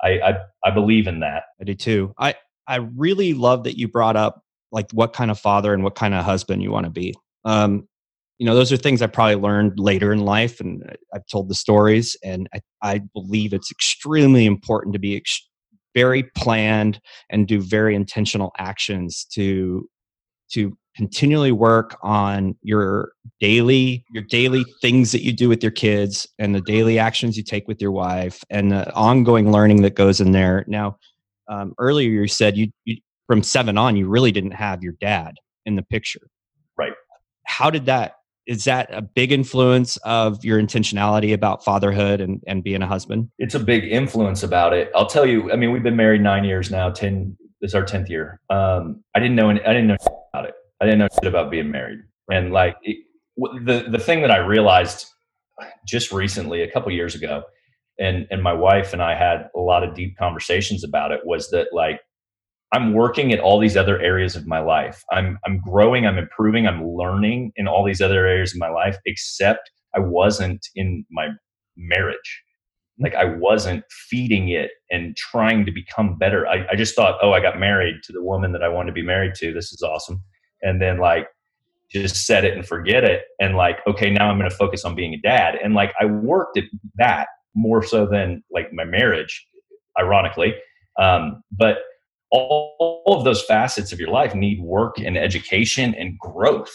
[0.03, 1.45] I, I, I believe in that.
[1.61, 2.15] I do too.
[2.19, 2.35] I
[2.69, 6.15] I really love that you brought up like what kind of father and what kind
[6.15, 7.15] of husband you want to be.
[7.45, 7.89] Um,
[8.39, 10.83] you know, those are things I probably learned later in life, and
[11.15, 12.17] I've told the stories.
[12.25, 15.49] And I, I believe it's extremely important to be ex-
[15.95, 17.01] very planned
[17.31, 19.89] and do very intentional actions to
[20.53, 26.29] to continually work on your daily your daily things that you do with your kids
[26.39, 30.21] and the daily actions you take with your wife and the ongoing learning that goes
[30.21, 30.65] in there.
[30.69, 30.99] Now
[31.49, 35.35] um, earlier you said you, you from seven on you really didn't have your dad
[35.65, 36.21] in the picture.
[36.77, 36.93] Right.
[37.47, 42.63] How did that is that a big influence of your intentionality about fatherhood and, and
[42.63, 43.31] being a husband?
[43.39, 44.91] It's a big influence about it.
[44.95, 47.85] I'll tell you i mean we've been married nine years now 10 this is our
[47.85, 48.41] 10th year.
[48.51, 49.97] Um, i didn't know any, i didn't know
[50.83, 52.01] I didn't know shit about being married.
[52.29, 52.97] And like it,
[53.37, 55.07] the the thing that I realized
[55.87, 57.45] just recently, a couple years ago,
[58.01, 61.51] and and my wife and I had a lot of deep conversations about it was
[61.51, 62.01] that like
[62.73, 65.05] I'm working at all these other areas of my life.
[65.13, 68.99] I'm I'm growing, I'm improving, I'm learning in all these other areas of my life,
[69.07, 71.29] except I wasn't in my
[71.77, 72.43] marriage.
[72.99, 73.05] Hmm.
[73.05, 76.45] Like I wasn't feeding it and trying to become better.
[76.49, 78.95] I, I just thought, oh, I got married to the woman that I wanted to
[78.95, 79.53] be married to.
[79.53, 80.21] This is awesome
[80.63, 81.29] and then like
[81.91, 84.95] just set it and forget it and like okay now i'm going to focus on
[84.95, 85.57] being a dad.
[85.63, 86.65] And like i worked at
[86.97, 89.47] that more so than like my marriage
[89.99, 90.55] ironically.
[90.99, 91.79] Um, but
[92.31, 96.73] all, all of those facets of your life need work and education and growth.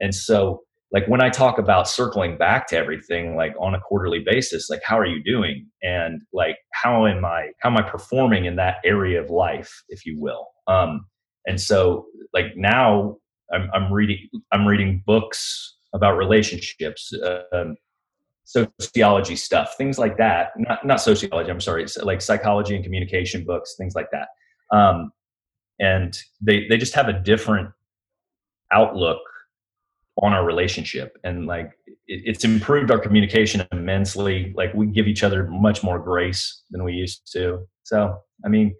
[0.00, 4.22] And so like when i talk about circling back to everything like on a quarterly
[4.24, 5.66] basis like how are you doing?
[5.82, 10.04] And like how am i how am i performing in that area of life if
[10.06, 10.46] you will?
[10.66, 11.06] Um
[11.46, 13.16] and so like now
[13.52, 17.12] i'm, I'm reading i'm reading books about relationships
[17.52, 17.76] um,
[18.48, 20.52] sociology stuff things like that.
[20.56, 24.28] Not not sociology i'm sorry like psychology and communication books things like that.
[24.74, 25.12] Um
[25.78, 27.70] and they they just have a different
[28.72, 29.20] outlook
[30.22, 31.18] on our relationship.
[31.24, 34.54] And like it, it's improved our communication immensely.
[34.56, 37.66] Like we give each other much more grace than we used to.
[37.82, 38.74] So i mean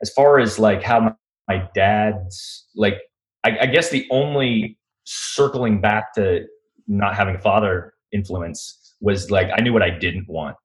[0.00, 1.14] as far as like how my,
[1.48, 2.96] my dad's like
[3.44, 6.44] I, I guess the only circling back to
[6.86, 10.56] not having a father influence was like i knew what i didn't want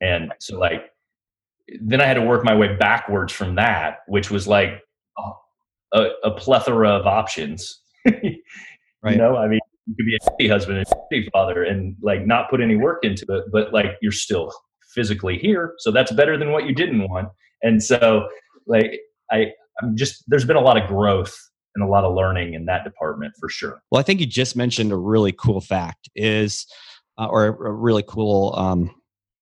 [0.00, 0.90] and so like
[1.80, 4.82] then i had to work my way backwards from that which was like
[5.92, 7.82] a, a plethora of options
[9.02, 9.12] Right.
[9.12, 10.86] You know, I mean, you could be a shitty husband and
[11.26, 14.52] a father and like not put any work into it, but like you're still
[14.94, 15.74] physically here.
[15.78, 17.28] So that's better than what you didn't want.
[17.62, 18.28] And so
[18.66, 19.46] like I
[19.82, 21.36] I'm just there's been a lot of growth
[21.74, 23.82] and a lot of learning in that department for sure.
[23.90, 26.66] Well, I think you just mentioned a really cool fact is
[27.18, 28.94] uh, or a really cool um,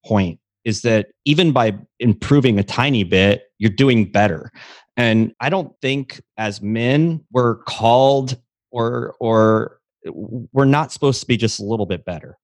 [0.04, 4.50] point is that even by improving a tiny bit, you're doing better.
[4.96, 8.36] And I don't think as men we're called
[8.70, 12.38] or or we're not supposed to be just a little bit better.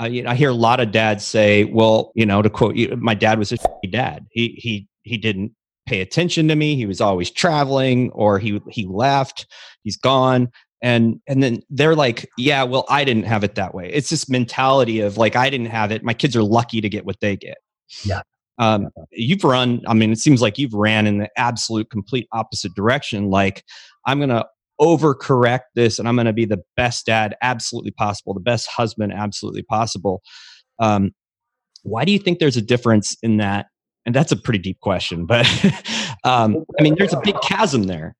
[0.00, 2.76] Uh, you know, I hear a lot of dads say, "Well, you know, to quote
[2.76, 3.58] you, my dad was a
[3.90, 4.26] dad.
[4.30, 5.52] He he he didn't
[5.86, 6.76] pay attention to me.
[6.76, 9.46] He was always traveling, or he he left.
[9.82, 10.48] He's gone."
[10.82, 14.28] And and then they're like, "Yeah, well, I didn't have it that way." It's this
[14.28, 16.04] mentality of like, "I didn't have it.
[16.04, 17.58] My kids are lucky to get what they get."
[18.04, 18.22] Yeah.
[18.58, 19.82] Um, you've run.
[19.86, 23.28] I mean, it seems like you've ran in the absolute complete opposite direction.
[23.28, 23.62] Like,
[24.06, 24.46] I'm going to
[24.80, 29.12] overcorrect this and I'm going to be the best dad absolutely possible, the best husband
[29.12, 30.22] absolutely possible.
[30.78, 31.12] Um,
[31.82, 33.66] why do you think there's a difference in that?
[34.06, 35.46] And that's a pretty deep question, but
[36.24, 38.16] um, I mean, there's a big chasm there.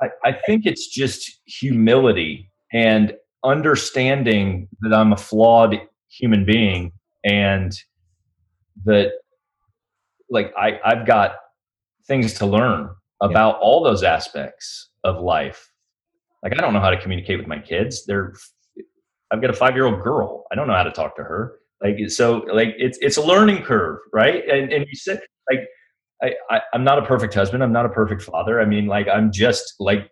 [0.00, 5.76] I, I think it's just humility and understanding that I'm a flawed
[6.08, 6.92] human being
[7.24, 7.72] and
[8.84, 9.12] that
[10.30, 11.36] like I, I've got
[12.06, 12.88] things to learn
[13.20, 13.60] about yeah.
[13.60, 15.70] all those aspects of life
[16.42, 18.04] like I don't know how to communicate with my kids.
[18.06, 18.34] They're
[19.30, 20.44] I've got a five year old girl.
[20.50, 21.59] I don't know how to talk to her.
[21.82, 24.42] Like so, like it's it's a learning curve, right?
[24.48, 25.60] And and you said like
[26.22, 27.62] I, I I'm not a perfect husband.
[27.62, 28.60] I'm not a perfect father.
[28.60, 30.10] I mean, like I'm just like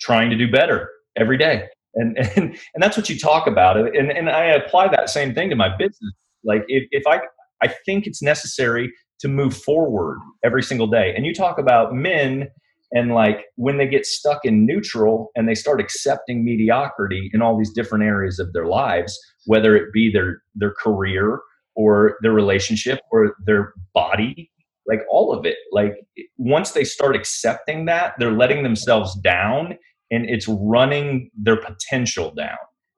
[0.00, 1.68] trying to do better every day.
[1.94, 3.76] And and and that's what you talk about.
[3.76, 6.12] And and I apply that same thing to my business.
[6.42, 7.20] Like if if I
[7.62, 11.14] I think it's necessary to move forward every single day.
[11.16, 12.48] And you talk about men
[12.94, 17.58] and like when they get stuck in neutral and they start accepting mediocrity in all
[17.58, 21.40] these different areas of their lives whether it be their their career
[21.74, 24.50] or their relationship or their body
[24.86, 25.94] like all of it like
[26.38, 29.76] once they start accepting that they're letting themselves down
[30.10, 32.56] and it's running their potential down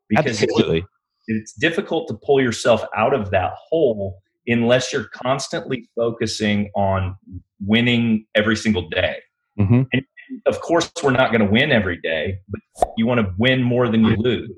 [0.09, 0.79] because Absolutely.
[0.79, 0.89] It's,
[1.29, 7.17] it's difficult to pull yourself out of that hole unless you're constantly focusing on
[7.61, 9.17] winning every single day
[9.59, 9.83] Mm-hmm.
[9.92, 10.05] And
[10.47, 12.61] of course, we're not going to win every day, but
[12.97, 14.51] you want to win more than you lose.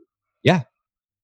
[0.43, 0.63] Yeah.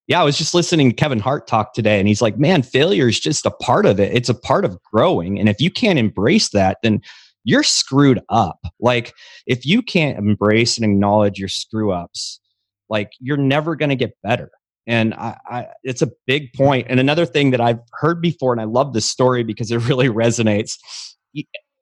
[0.06, 0.20] Yeah.
[0.20, 3.18] I was just listening to Kevin Hart talk today, and he's like, man, failure is
[3.18, 4.14] just a part of it.
[4.14, 5.38] It's a part of growing.
[5.38, 7.00] And if you can't embrace that, then
[7.44, 8.58] you're screwed up.
[8.80, 9.14] Like,
[9.46, 12.40] if you can't embrace and acknowledge your screw ups,
[12.88, 14.50] like, you're never going to get better.
[14.86, 16.86] And I, I, it's a big point.
[16.90, 20.08] And another thing that I've heard before, and I love this story because it really
[20.08, 20.74] resonates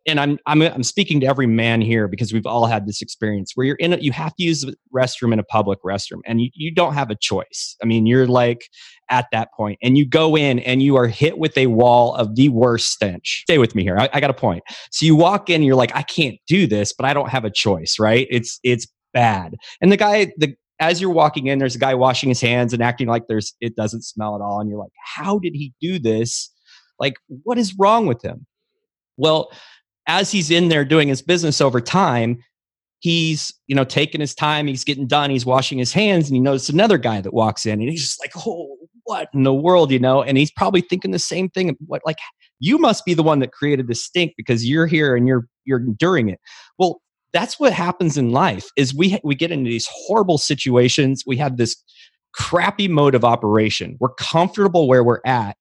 [0.06, 3.52] and I'm, I'm I'm speaking to every man here because we've all had this experience
[3.54, 6.40] where you're in a, you have to use the restroom in a public restroom and
[6.40, 7.76] you, you don't have a choice.
[7.82, 8.68] I mean, you're like
[9.10, 12.34] at that point and you go in and you are hit with a wall of
[12.34, 13.42] the worst stench.
[13.44, 13.96] Stay with me here.
[13.98, 14.62] I, I got a point.
[14.90, 17.50] So you walk in, you're like, I can't do this, but I don't have a
[17.50, 18.26] choice, right?
[18.30, 19.54] It's it's bad.
[19.80, 22.82] And the guy, the as you're walking in, there's a guy washing his hands and
[22.82, 25.98] acting like there's it doesn't smell at all, and you're like, how did he do
[25.98, 26.50] this?
[26.98, 28.46] Like, what is wrong with him?
[29.16, 29.52] Well,
[30.06, 32.42] as he's in there doing his business over time,
[33.00, 36.40] he's you know taking his time he's getting done he's washing his hands and he
[36.40, 39.90] notices another guy that walks in and he's just like oh what in the world
[39.90, 40.22] you know?
[40.22, 42.18] And he's probably thinking the same thing what like
[42.60, 45.80] you must be the one that created this stink because you're here and you're you're
[45.80, 46.40] enduring it.
[46.78, 47.00] Well
[47.32, 51.56] that's what happens in life is we we get into these horrible situations we have
[51.56, 51.76] this
[52.34, 55.56] crappy mode of operation we're comfortable where we're at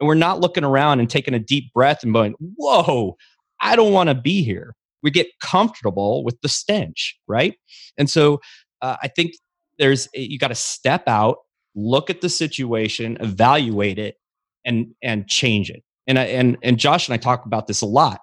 [0.00, 3.16] and we're not looking around and taking a deep breath and going whoa
[3.60, 4.74] i don't want to be here.
[5.02, 7.54] We get comfortable with the stench right?
[7.98, 8.40] And so
[8.82, 9.32] uh, i think
[9.78, 11.38] there's you got to step out
[11.74, 14.16] look at the situation evaluate it
[14.64, 15.82] and and change it.
[16.06, 18.20] And I, and and josh and i talk about this a lot.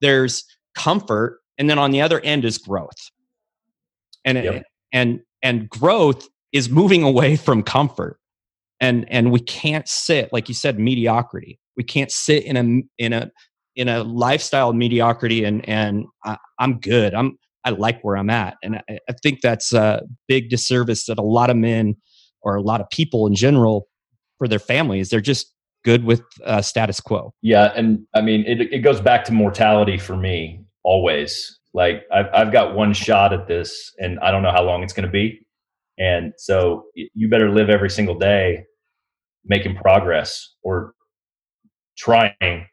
[0.00, 3.10] There's comfort and then on the other end is growth.
[4.24, 4.64] And yep.
[4.92, 8.18] and and growth is moving away from comfort.
[8.80, 11.58] And and we can't sit like you said mediocrity.
[11.76, 13.30] We can't sit in a in a
[13.76, 18.56] in a lifestyle mediocrity and and I, am good i'm i like where i'm at
[18.62, 21.96] and I, I, think that's a big disservice that a lot of men
[22.42, 23.88] or a lot of people in general
[24.38, 25.52] for their families they're just
[25.84, 29.98] good with uh, status quo yeah and i mean it, it goes back to mortality
[29.98, 31.58] for me always.
[31.74, 34.94] Like I've I've got one shot at this, and I don't know how long it's
[34.94, 35.46] going to be.
[35.98, 38.64] And so you better live every single day
[39.44, 40.94] making progress or
[41.98, 42.66] trying.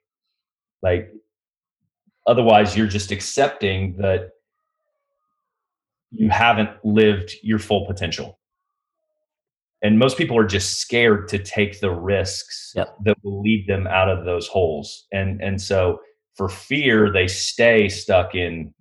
[0.84, 1.10] Like
[2.28, 4.30] otherwise, you're just accepting that
[6.12, 8.40] you haven't lived your full potential.
[9.82, 12.96] And most people are just scared to take the risks yep.
[13.04, 15.08] that will lead them out of those holes.
[15.12, 16.00] And and so
[16.36, 18.74] for fear they stay stuck in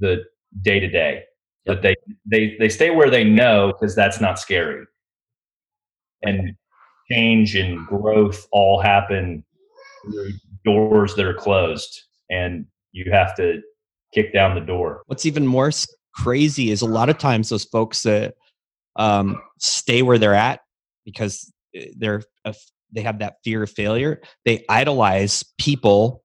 [0.00, 0.24] the
[0.62, 1.24] day to day
[1.66, 4.86] but they they they stay where they know because that's not scary
[6.22, 6.54] and
[7.10, 9.44] change and growth all happen
[10.04, 10.30] through
[10.66, 13.62] doors that are closed and you have to
[14.12, 15.02] kick down the door.
[15.06, 15.70] What's even more
[16.14, 18.34] crazy is a lot of times those folks that
[18.96, 20.60] um, stay where they're at
[21.04, 22.22] because eh, they're
[22.92, 24.22] they have that fear of failure.
[24.44, 26.22] They idolize people.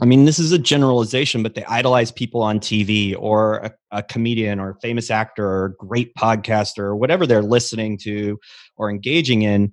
[0.00, 4.02] I mean, this is a generalization, but they idolize people on TV or a, a,
[4.02, 8.38] comedian or a famous actor or a great podcaster or whatever they're listening to
[8.76, 9.72] or engaging in.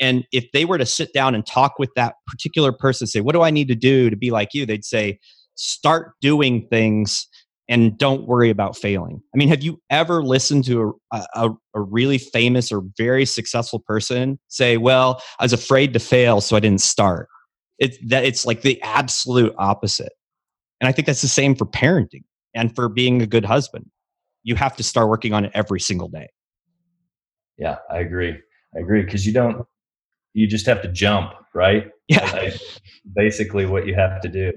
[0.00, 3.34] And if they were to sit down and talk with that particular person, say, What
[3.34, 4.66] do I need to do to be like you?
[4.66, 5.18] They'd say,
[5.54, 7.28] Start doing things
[7.68, 9.22] and don't worry about failing.
[9.34, 13.78] I mean, have you ever listened to a, a, a really famous or very successful
[13.78, 17.28] person say, Well, I was afraid to fail, so I didn't start?
[17.78, 20.12] it's that it's like the absolute opposite
[20.80, 22.22] and i think that's the same for parenting
[22.54, 23.86] and for being a good husband
[24.42, 26.28] you have to start working on it every single day
[27.58, 28.36] yeah i agree
[28.76, 29.66] i agree because you don't
[30.34, 32.54] you just have to jump right yeah like,
[33.14, 34.52] basically what you have to do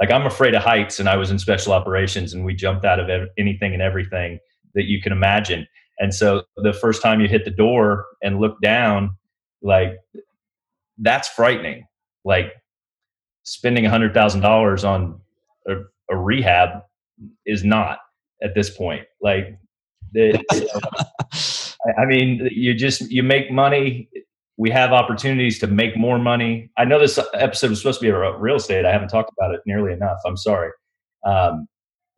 [0.00, 3.00] like i'm afraid of heights and i was in special operations and we jumped out
[3.00, 3.08] of
[3.38, 4.38] anything and everything
[4.74, 5.66] that you can imagine
[5.98, 9.16] and so the first time you hit the door and look down
[9.62, 9.96] like
[10.98, 11.86] that's frightening
[12.24, 12.52] like
[13.44, 15.20] spending a hundred thousand dollars on
[15.66, 15.74] a,
[16.10, 16.82] a, rehab
[17.46, 17.98] is not
[18.42, 19.06] at this point.
[19.20, 19.58] Like,
[20.16, 24.08] I mean, you just you make money.
[24.60, 26.70] We have opportunities to make more money.
[26.76, 28.84] I know this episode was supposed to be about real estate.
[28.84, 30.18] I haven't talked about it nearly enough.
[30.26, 30.70] I'm sorry.
[31.24, 31.66] Um,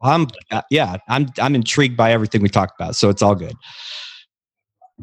[0.03, 3.55] I'm uh, yeah, I'm I'm intrigued by everything we talked about, so it's all good.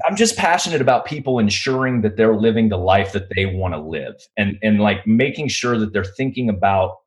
[0.06, 3.80] I'm just passionate about people ensuring that they're living the life that they want to
[3.80, 6.98] live and and like making sure that they're thinking about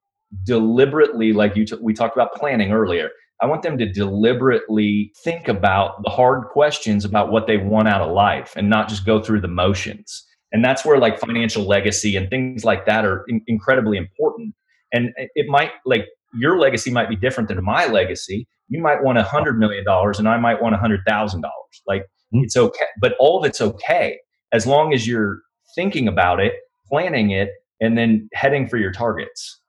[0.44, 3.10] deliberately like you t- we talked about planning earlier.
[3.42, 8.00] I want them to deliberately think about the hard questions about what they want out
[8.00, 10.24] of life and not just go through the motions.
[10.52, 14.54] And that's where like financial legacy and things like that are in- incredibly important.
[14.92, 18.46] And it might like your legacy might be different than my legacy.
[18.68, 21.82] You might want a hundred million dollars and I might want a hundred thousand dollars.
[21.86, 22.44] Like Mm-hmm.
[22.44, 24.18] It's okay, but all of it's okay
[24.52, 25.42] as long as you're
[25.74, 26.54] thinking about it,
[26.88, 29.60] planning it, and then heading for your targets.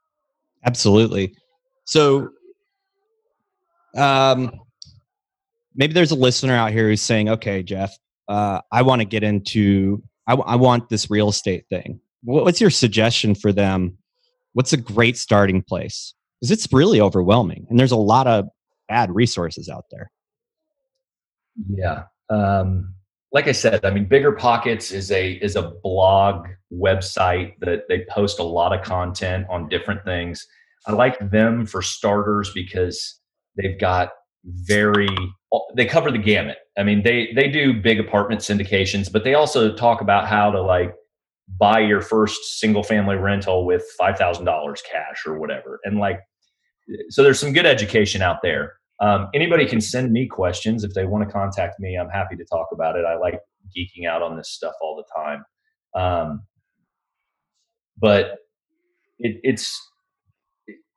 [0.66, 1.36] Absolutely.
[1.86, 2.30] So,
[3.96, 4.52] um,
[5.76, 9.24] maybe there's a listener out here who's saying, "Okay, Jeff, uh, I want to get
[9.24, 12.00] into, I, want this real estate thing.
[12.24, 13.98] What's your suggestion for them?
[14.54, 16.14] What's a great starting place?
[16.40, 18.48] Because it's really overwhelming, and there's a lot of
[18.88, 20.12] bad resources out there."
[21.70, 22.94] Yeah um,
[23.32, 28.40] like I said, I mean, BiggerPockets is a is a blog website that they post
[28.40, 30.46] a lot of content on different things.
[30.86, 33.20] I like them for starters because
[33.58, 34.10] they've got
[34.46, 35.10] very
[35.76, 36.58] they cover the gamut.
[36.78, 40.62] I mean, they they do big apartment syndications, but they also talk about how to
[40.62, 40.94] like
[41.60, 46.20] buy your first single family rental with five thousand dollars cash or whatever, and like
[47.10, 48.74] so there's some good education out there.
[49.00, 51.96] Um, anybody can send me questions if they want to contact me.
[51.96, 53.06] I'm happy to talk about it.
[53.06, 53.40] I like
[53.76, 55.44] geeking out on this stuff all the time.
[55.96, 56.44] Um,
[57.98, 58.38] but
[59.20, 59.80] it, it's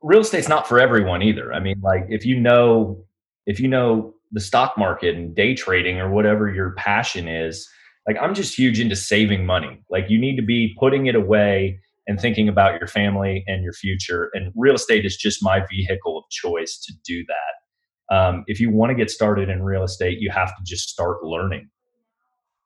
[0.06, 1.52] real estate's not for everyone either.
[1.52, 3.02] I mean, like if you know
[3.46, 7.68] if you know the stock market and day trading or whatever your passion is,
[8.06, 9.82] like I'm just huge into saving money.
[9.90, 13.72] Like you need to be putting it away and thinking about your family and your
[13.72, 14.30] future.
[14.32, 18.16] And real estate is just my vehicle of choice to do that.
[18.16, 21.24] Um, if you want to get started in real estate, you have to just start
[21.24, 21.68] learning.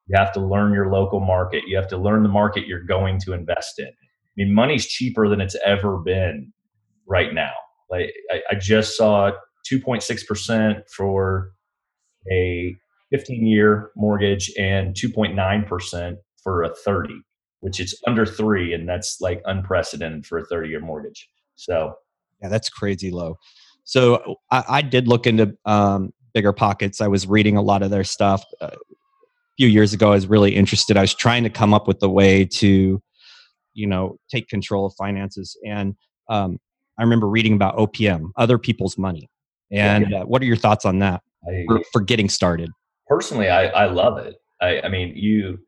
[0.09, 1.62] You have to learn your local market.
[1.66, 3.86] You have to learn the market you're going to invest in.
[3.86, 6.53] I mean, money's cheaper than it's ever been
[7.11, 7.53] right now.
[7.91, 9.33] Like I, I just saw
[9.71, 11.51] 2.6% for
[12.33, 12.75] a
[13.11, 17.23] 15 year mortgage and 2.9% for a 30
[17.61, 21.29] which is under three, and that's like unprecedented for a 30 year mortgage.
[21.55, 21.95] So,
[22.43, 23.39] yeah, that's crazy low.
[23.85, 27.01] So, I, I did look into um, BiggerPockets.
[27.01, 28.45] I was reading a lot of their stuff.
[28.61, 30.97] Uh, a few years ago, I was really interested.
[30.97, 33.03] I was trying to come up with a way to,
[33.75, 35.57] you know, take control of finances.
[35.67, 35.97] And
[36.29, 36.59] um,
[37.01, 39.29] I remember reading about OPM, other people's money.
[39.71, 42.71] And uh, what are your thoughts on that I, for, for, getting started?
[43.07, 44.37] Personally, I, I love it.
[44.61, 45.59] I, I mean, you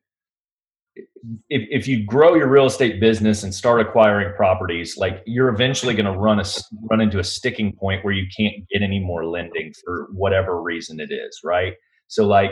[1.48, 5.94] if, if you grow your real estate business and start acquiring properties, like you're eventually
[5.94, 6.44] going to run a
[6.90, 11.00] run into a sticking point where you can't get any more lending for whatever reason
[11.00, 11.74] it is, right?
[12.08, 12.50] So like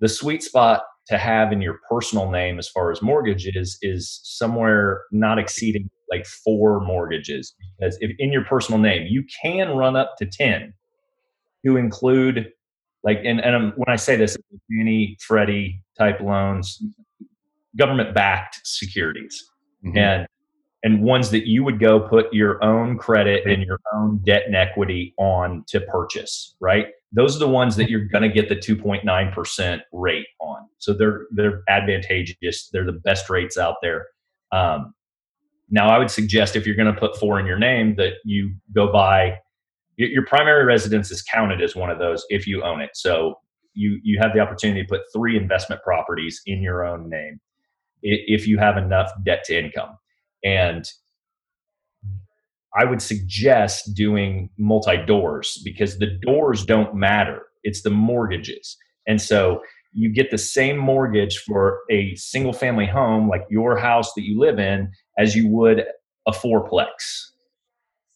[0.00, 5.02] the sweet spot to have in your personal name as far as mortgages is somewhere
[5.10, 10.14] not exceeding like four mortgages because if in your personal name you can run up
[10.18, 10.72] to 10
[11.64, 12.52] to include
[13.02, 14.36] like and, and when i say this
[14.68, 16.82] Fannie freddie type loans
[17.76, 19.44] government backed securities.
[19.84, 19.98] Mm-hmm.
[19.98, 20.28] and
[20.82, 24.54] and ones that you would go put your own credit and your own debt and
[24.54, 26.86] equity on to purchase right?
[27.12, 30.62] Those are the ones that you're going to get the 2.9% rate on.
[30.78, 32.68] So they're they're advantageous.
[32.72, 34.06] They're the best rates out there.
[34.50, 34.94] Um,
[35.70, 38.54] now i would suggest if you're going to put four in your name that you
[38.74, 39.38] go by
[39.96, 43.34] your primary residence is counted as one of those if you own it so
[43.74, 47.40] you you have the opportunity to put three investment properties in your own name
[48.04, 49.96] if you have enough debt to income.
[50.44, 50.88] And
[52.76, 57.42] I would suggest doing multi doors because the doors don't matter.
[57.62, 58.76] It's the mortgages.
[59.06, 59.62] And so
[59.94, 64.38] you get the same mortgage for a single family home, like your house that you
[64.38, 65.84] live in, as you would
[66.26, 66.88] a fourplex.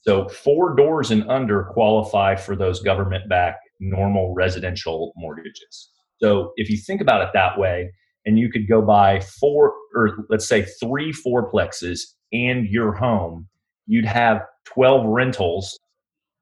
[0.03, 5.91] So four doors and under qualify for those government backed normal residential mortgages.
[6.21, 7.93] So if you think about it that way,
[8.27, 12.01] and you could go buy four or let's say three fourplexes
[12.33, 13.49] and your home,
[13.87, 15.79] you'd have 12 rentals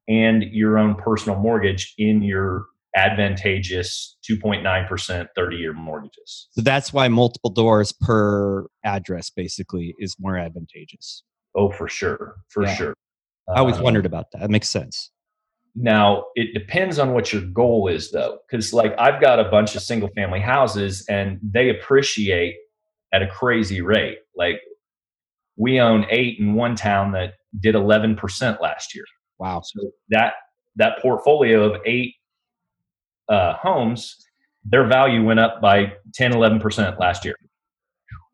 [0.08, 2.66] and your own personal mortgage in your
[2.96, 6.48] advantageous 2.9% 30 year mortgages.
[6.52, 11.22] So that's why multiple doors per address basically is more advantageous.
[11.54, 12.36] Oh, for sure.
[12.48, 12.74] For yeah.
[12.74, 12.94] sure.
[13.54, 14.40] I always uh, wondered about that.
[14.40, 15.10] That makes sense.
[15.74, 19.76] Now, it depends on what your goal is, though, because like I've got a bunch
[19.76, 22.54] of single family houses and they appreciate
[23.12, 24.18] at a crazy rate.
[24.34, 24.56] Like
[25.56, 29.04] we own eight in one town that did 11% last year.
[29.38, 29.60] Wow.
[29.62, 30.34] So that,
[30.76, 32.14] that portfolio of eight
[33.28, 34.16] uh, homes,
[34.64, 37.36] their value went up by 10, 11% last year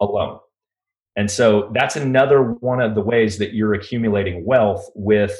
[0.00, 0.38] alone.
[1.16, 5.38] And so that's another one of the ways that you're accumulating wealth with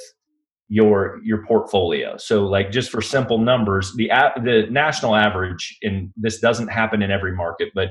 [0.68, 2.16] your your portfolio.
[2.16, 4.10] So like just for simple numbers, the
[4.42, 7.90] the national average and this doesn't happen in every market, but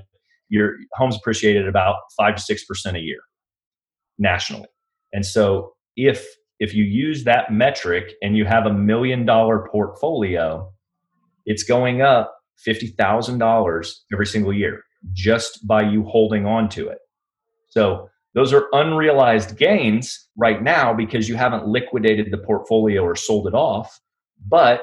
[0.50, 3.20] your homes appreciated about 5 to 6% a year
[4.20, 4.68] nationally.
[5.14, 6.28] And so if
[6.60, 10.72] if you use that metric and you have a million dollar portfolio,
[11.46, 12.36] it's going up
[12.68, 14.84] $50,000 every single year
[15.14, 17.00] just by you holding on to it.
[17.70, 23.48] So those are unrealized gains right now because you haven't liquidated the portfolio or sold
[23.48, 24.00] it off.
[24.48, 24.82] But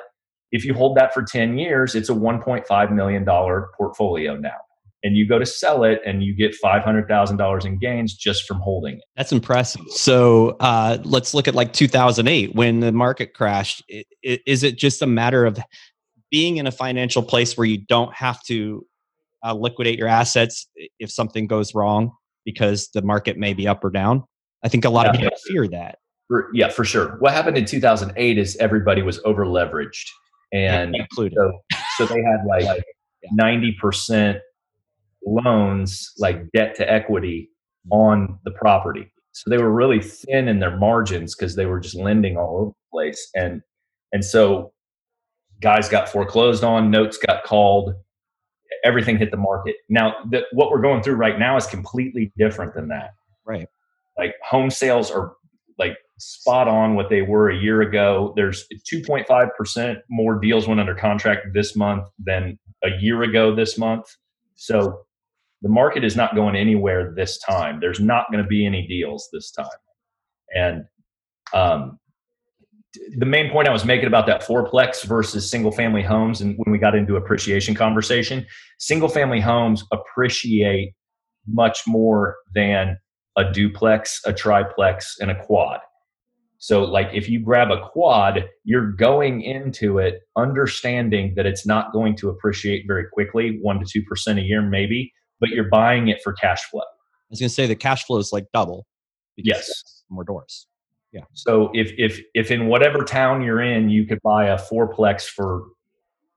[0.50, 4.56] if you hold that for 10 years, it's a $1.5 million portfolio now.
[5.04, 8.96] And you go to sell it and you get $500,000 in gains just from holding
[8.96, 9.04] it.
[9.16, 9.82] That's impressive.
[9.90, 13.84] So uh, let's look at like 2008 when the market crashed.
[14.22, 15.58] Is it just a matter of
[16.30, 18.86] being in a financial place where you don't have to
[19.44, 20.68] uh, liquidate your assets
[20.98, 22.12] if something goes wrong?
[22.48, 24.24] because the market may be up or down.
[24.64, 25.98] I think a lot yeah, of people fear that.
[26.28, 27.18] For, yeah, for sure.
[27.18, 30.06] What happened in 2008 is everybody was over leveraged,
[30.50, 31.36] and included.
[31.36, 31.52] So,
[31.98, 32.82] so they had like
[33.32, 34.38] ninety percent
[35.26, 37.50] loans, like debt to equity,
[37.90, 39.12] on the property.
[39.32, 42.70] So they were really thin in their margins because they were just lending all over
[42.70, 43.60] the place, and
[44.14, 44.72] and so
[45.60, 47.94] guys got foreclosed on, notes got called,
[48.84, 49.76] everything hit the market.
[49.88, 53.10] Now, the, what we're going through right now is completely different than that.
[53.44, 53.68] Right.
[54.16, 55.32] Like home sales are
[55.78, 58.32] like spot on what they were a year ago.
[58.36, 64.06] There's 2.5% more deals went under contract this month than a year ago this month.
[64.54, 65.02] So
[65.62, 67.78] the market is not going anywhere this time.
[67.80, 69.66] There's not going to be any deals this time.
[70.54, 70.84] And
[71.52, 71.98] um,
[73.16, 76.72] the main point I was making about that fourplex versus single family homes, and when
[76.72, 78.46] we got into appreciation conversation,
[78.78, 80.94] single family homes appreciate
[81.46, 82.98] much more than
[83.36, 85.80] a duplex, a triplex, and a quad.
[86.58, 91.92] So, like, if you grab a quad, you're going into it understanding that it's not
[91.92, 96.08] going to appreciate very quickly, one to two percent a year, maybe, but you're buying
[96.08, 96.80] it for cash flow.
[96.80, 98.86] I was going to say the cash flow is like double.
[99.36, 100.66] Yes, more doors.
[101.12, 101.22] Yeah.
[101.32, 105.64] So if if if in whatever town you're in, you could buy a fourplex for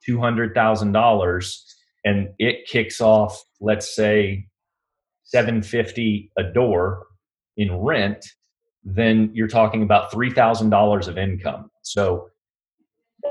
[0.06, 1.66] two hundred thousand dollars,
[2.06, 4.48] and it kicks off, let's say,
[5.24, 7.08] seven fifty a door
[7.58, 8.26] in rent,
[8.84, 11.70] then you're talking about three thousand dollars of income.
[11.82, 12.30] So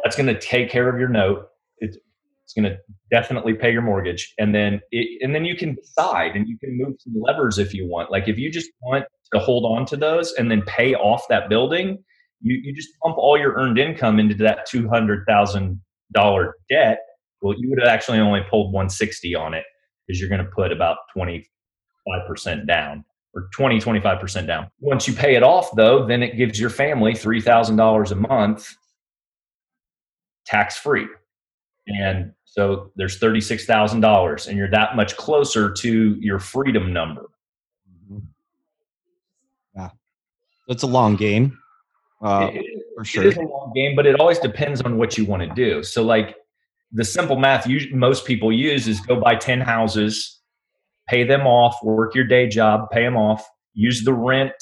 [0.05, 1.47] that's going to take care of your note.
[1.79, 1.97] It's,
[2.45, 2.79] it's going to
[3.11, 6.77] definitely pay your mortgage, and then it, and then you can decide and you can
[6.77, 8.11] move some levers if you want.
[8.11, 11.49] Like if you just want to hold on to those and then pay off that
[11.49, 12.03] building,
[12.41, 16.99] you, you just pump all your earned income into that $200,000 debt.
[17.43, 19.65] Well, you would have actually only pulled 160 on it
[20.07, 21.45] because you're going to put about 25%
[22.67, 23.05] down
[23.35, 24.71] or 20, 25% down.
[24.81, 28.69] Once you pay it off, though, then it gives your family $3,000 a month
[30.47, 31.07] tax free.
[31.87, 37.30] And so there's $36,000 and you're that much closer to your freedom number.
[40.71, 41.59] It's a long game.
[42.23, 43.25] Uh, it, for sure.
[43.25, 45.83] It is a long game, but it always depends on what you want to do.
[45.83, 46.37] So, like
[46.93, 50.41] the simple math you, most people use is go buy 10 houses,
[51.09, 53.45] pay them off, work your day job, pay them off,
[53.75, 54.53] use the rent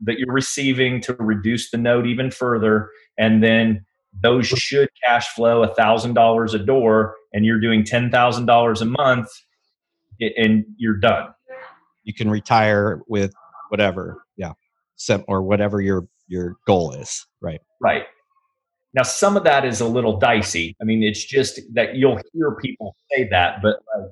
[0.00, 3.84] that you're receiving to reduce the note even further, and then
[4.22, 8.80] those should cash flow a thousand dollars a door, and you're doing ten thousand dollars
[8.80, 9.28] a month,
[10.20, 11.28] and you're done.
[12.02, 13.32] You can retire with
[13.68, 14.24] whatever.
[14.36, 14.52] Yeah
[15.28, 17.60] or whatever your your goal is right?
[17.80, 18.04] Right.
[18.94, 20.76] Now some of that is a little dicey.
[20.80, 24.10] I mean it's just that you'll hear people say that but like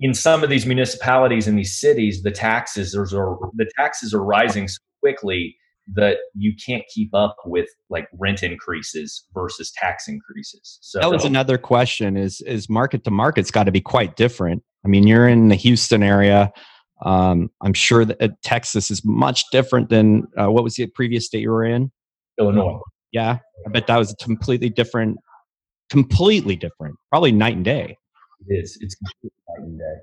[0.00, 3.06] in some of these municipalities and these cities the taxes are
[3.54, 5.56] the taxes are rising so quickly
[5.94, 10.78] that you can't keep up with like rent increases versus tax increases.
[10.82, 14.62] So that was another question is is market to market's got to be quite different.
[14.84, 16.52] I mean you're in the houston area
[17.02, 21.26] um, I'm sure that uh, Texas is much different than uh, what was the previous
[21.26, 21.90] state you were in?
[22.38, 22.80] Illinois.
[23.12, 25.18] Yeah, I bet that was a completely different,
[25.90, 27.96] completely different, probably night and day.
[28.46, 28.78] It is.
[28.80, 29.96] It's completely night and day.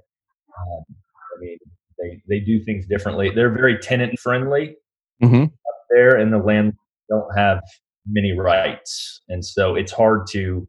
[0.57, 1.57] Um, I mean,
[1.99, 3.29] they they do things differently.
[3.29, 4.75] They're very tenant friendly
[5.21, 5.43] mm-hmm.
[5.43, 6.73] up there, and the land
[7.09, 7.61] don't have
[8.07, 10.67] many rights, and so it's hard to.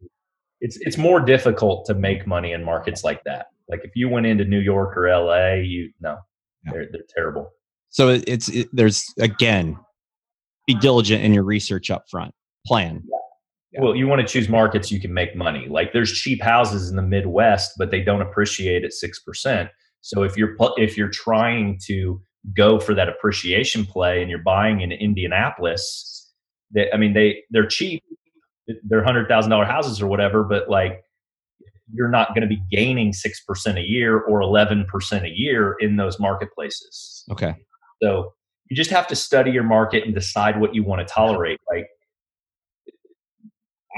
[0.61, 3.47] It's it's more difficult to make money in markets like that.
[3.69, 6.19] Like if you went into New York or LA, you no,
[6.65, 6.73] yeah.
[6.73, 7.51] they're they're terrible.
[7.91, 9.79] So it's it, there's again,
[10.67, 12.35] be diligent in your research up front.
[12.67, 13.03] Plan.
[13.05, 13.19] Yeah.
[13.73, 13.83] Yeah.
[13.83, 15.67] Well, you want to choose markets you can make money.
[15.69, 19.71] Like there's cheap houses in the Midwest, but they don't appreciate at six percent.
[20.01, 22.21] So if you're if you're trying to
[22.57, 26.33] go for that appreciation play and you're buying in Indianapolis,
[26.73, 28.03] they, I mean they they're cheap.
[28.85, 31.03] They're hundred thousand dollar houses or whatever, but like
[31.93, 36.19] you're not going to be gaining 6% a year or 11% a year in those
[36.19, 37.25] marketplaces.
[37.31, 37.55] Okay.
[38.03, 38.35] So
[38.69, 41.61] you just have to study your market and decide what you want to tolerate.
[41.71, 41.89] Like,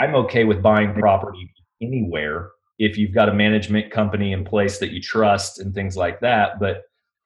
[0.00, 1.50] I'm okay with buying property
[1.82, 6.20] anywhere if you've got a management company in place that you trust and things like
[6.20, 6.60] that.
[6.60, 6.82] But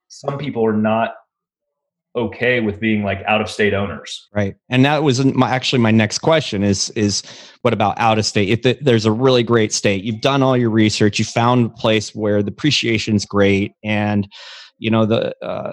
[0.09, 1.15] some people are not
[2.15, 4.29] okay with being like out of state owners.
[4.35, 4.55] Right.
[4.69, 7.23] And that was my, actually my next question is is
[7.63, 8.51] what about out of state?
[8.51, 11.71] If the, there's a really great state you've done all your research you found a
[11.71, 14.29] place where the appreciation is great and
[14.79, 15.73] you know the uh,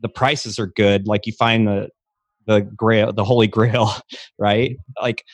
[0.00, 1.88] the prices are good like you find the
[2.46, 3.92] the grail the holy grail
[4.38, 4.76] right?
[5.00, 5.24] Like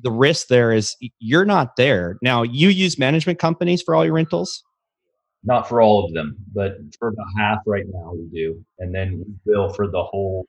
[0.00, 2.18] the risk there is you're not there.
[2.22, 4.62] Now you use management companies for all your rentals
[5.44, 9.18] not for all of them, but for about half right now we do, and then
[9.18, 10.46] we bill for the whole.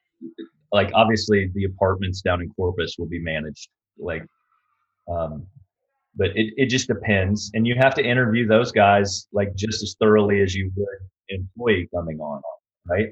[0.71, 4.25] Like obviously, the apartments down in Corpus will be managed, like,
[5.09, 5.45] um,
[6.15, 9.95] but it it just depends, and you have to interview those guys like just as
[9.99, 10.87] thoroughly as you would
[11.29, 12.41] employee coming on,
[12.87, 13.09] right?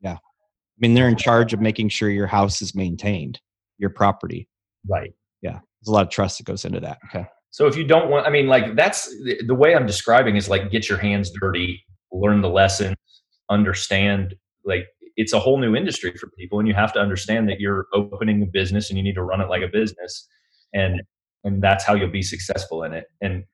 [0.00, 3.40] Yeah, I mean they're in charge of making sure your house is maintained,
[3.78, 4.48] your property.
[4.88, 5.12] Right.
[5.40, 6.98] Yeah, there's a lot of trust that goes into that.
[7.06, 7.26] Okay.
[7.52, 9.08] So if you don't want, I mean, like that's
[9.46, 12.94] the, way I'm describing is like get your hands dirty, learn the lesson,
[13.50, 14.34] understand.
[14.64, 14.86] Like
[15.16, 18.42] it's a whole new industry for people and you have to understand that you're opening
[18.42, 20.28] a business and you need to run it like a business
[20.72, 21.02] and
[21.44, 23.44] and that's how you'll be successful in it and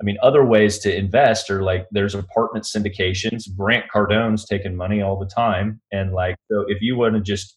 [0.00, 5.00] i mean other ways to invest are like there's apartment syndications grant cardone's taking money
[5.00, 7.56] all the time and like so if you want to just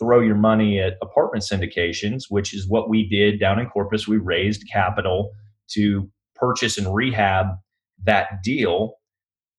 [0.00, 4.08] throw your money at apartment syndications which is what we did down in corpus.
[4.08, 5.30] We raised capital
[5.72, 7.46] to purchase and rehab
[8.04, 8.94] that deal.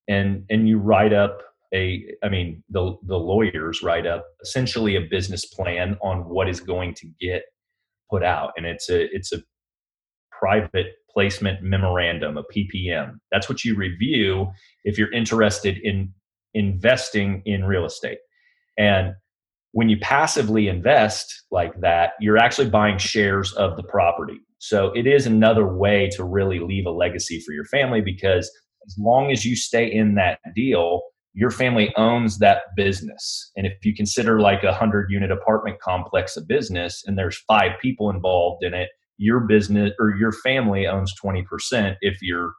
[0.07, 1.41] And and you write up
[1.73, 6.59] a i mean the the lawyers write up essentially a business plan on what is
[6.59, 7.43] going to get
[8.09, 8.51] put out.
[8.57, 9.37] And it's a it's a
[10.31, 14.49] private placement memorandum a ppm that's what you review
[14.85, 16.11] if you're interested in
[16.53, 18.19] investing in real estate.
[18.77, 19.13] And
[19.73, 25.07] when you passively invest like that you're actually buying shares of the property so it
[25.07, 28.51] is another way to really leave a legacy for your family because
[28.87, 31.01] as long as you stay in that deal
[31.33, 33.51] your family owns that business.
[33.55, 37.71] And if you consider like a hundred unit apartment complex a business and there's five
[37.81, 42.53] people involved in it, your business or your family owns 20% if you're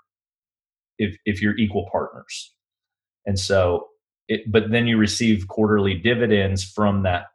[0.98, 2.54] if if you're equal partners.
[3.26, 3.88] And so
[4.32, 7.26] it but then you receive quarterly dividends from that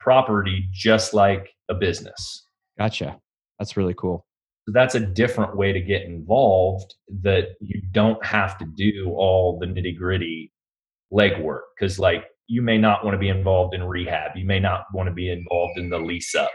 [0.00, 2.46] property just like a business.
[2.78, 3.20] Gotcha.
[3.58, 4.26] That's really cool
[4.66, 9.58] So that's a different way to get involved that you don't have to do all
[9.58, 10.52] the nitty gritty
[11.12, 14.84] legwork because like you may not want to be involved in rehab you may not
[14.94, 16.50] want to be involved in the lease up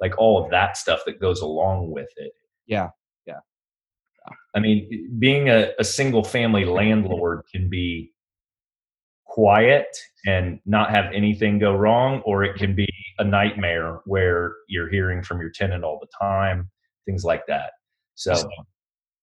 [0.00, 2.32] like all of that stuff that goes along with it
[2.66, 2.88] yeah
[3.26, 3.40] yeah,
[4.54, 8.10] i mean being a, a single family landlord can be
[9.40, 9.86] quiet
[10.26, 12.88] and not have anything go wrong or it can be
[13.18, 16.68] a nightmare where you're hearing from your tenant all the time
[17.06, 17.72] things like that.
[18.14, 18.48] So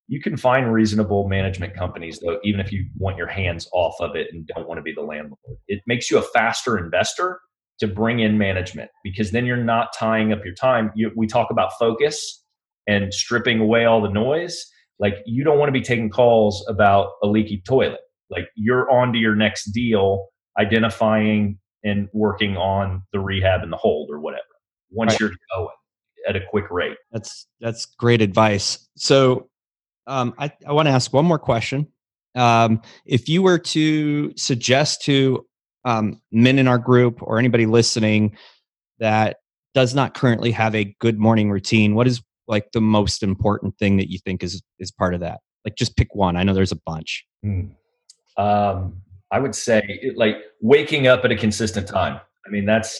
[0.08, 4.16] you can find reasonable management companies though, even if you want your hands off of
[4.16, 5.38] it and don't want to be the landlord.
[5.68, 7.40] It makes you a faster investor
[7.78, 10.90] to bring in management because then you're not tying up your time.
[10.96, 12.42] You, we talk about focus
[12.88, 14.66] and stripping away all the noise.
[14.98, 18.00] Like you don't want to be taking calls about a leaky toilet.
[18.30, 23.76] Like you're on to your next deal, identifying and working on the rehab and the
[23.76, 24.42] hold or whatever.
[24.90, 25.20] Once right.
[25.20, 25.68] you're going,
[26.28, 26.96] at a quick rate.
[27.10, 28.86] That's that's great advice.
[28.96, 29.48] So
[30.06, 31.88] um, I, I want to ask one more question.
[32.34, 35.46] Um, if you were to suggest to
[35.84, 38.36] um, men in our group or anybody listening
[38.98, 39.38] that
[39.74, 43.96] does not currently have a good morning routine, what is like the most important thing
[43.96, 45.40] that you think is is part of that?
[45.64, 46.36] Like just pick one.
[46.36, 47.24] I know there's a bunch.
[47.42, 47.68] Hmm.
[48.38, 52.20] Um, I would say it, like waking up at a consistent time.
[52.46, 52.98] I mean that's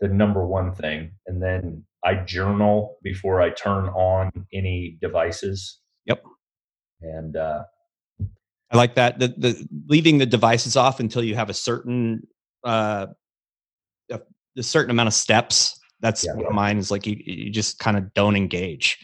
[0.00, 5.78] the number one thing, and then I journal before I turn on any devices.
[6.06, 6.22] Yep.
[7.02, 7.64] And uh,
[8.70, 9.18] I like that.
[9.18, 12.26] The, the leaving the devices off until you have a certain
[12.64, 13.08] uh,
[14.10, 14.20] a,
[14.56, 15.78] a certain amount of steps.
[16.00, 16.32] That's yeah.
[16.50, 18.98] mine is like you, you just kind of don't engage.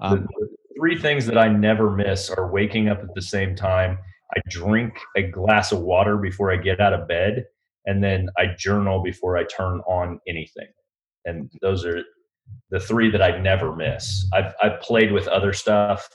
[0.00, 3.54] Um, the, the three things that I never miss are waking up at the same
[3.54, 3.98] time.
[4.34, 7.44] I drink a glass of water before I get out of bed,
[7.86, 10.68] and then I journal before I turn on anything.
[11.24, 12.02] And those are
[12.70, 14.26] the three that I never miss.
[14.32, 16.08] I've I've played with other stuff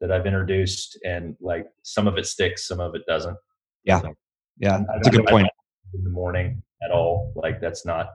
[0.00, 3.36] that I've introduced, and like some of it sticks, some of it doesn't.
[3.84, 4.14] Yeah, so,
[4.58, 5.48] yeah, that's a good point.
[5.94, 8.08] In the morning at all, like that's not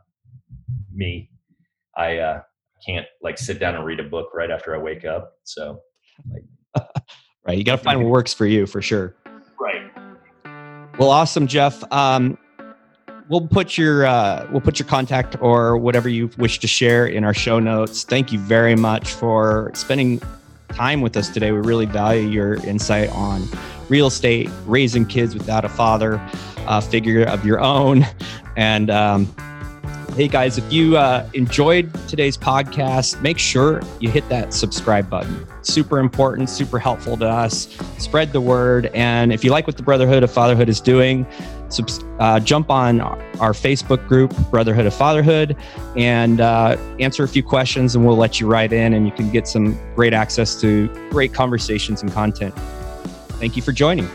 [0.93, 1.29] me.
[1.97, 2.41] I uh,
[2.85, 5.33] can't like sit down and read a book right after I wake up.
[5.43, 5.79] So,
[6.29, 6.85] like,
[7.47, 9.15] right, you got to find what works for you for sure.
[10.97, 11.83] Well, awesome, Jeff.
[11.91, 12.37] Um,
[13.29, 17.23] we'll put your uh, we'll put your contact or whatever you wish to share in
[17.23, 18.03] our show notes.
[18.03, 20.21] Thank you very much for spending
[20.69, 21.51] time with us today.
[21.51, 23.47] We really value your insight on
[23.89, 26.21] real estate, raising kids without a father
[26.67, 28.05] uh, figure of your own,
[28.55, 29.33] and um,
[30.15, 35.47] hey guys, if you uh, enjoyed today's podcast, make sure you hit that subscribe button.
[35.61, 37.67] Super important, super helpful to us.
[37.97, 41.25] Spread the word, and if you like what the Brotherhood of Fatherhood is doing
[42.19, 45.55] uh, jump on our Facebook group, Brotherhood of Fatherhood,
[45.95, 49.31] and uh, answer a few questions, and we'll let you write in, and you can
[49.31, 52.53] get some great access to great conversations and content.
[53.39, 54.09] Thank you for joining.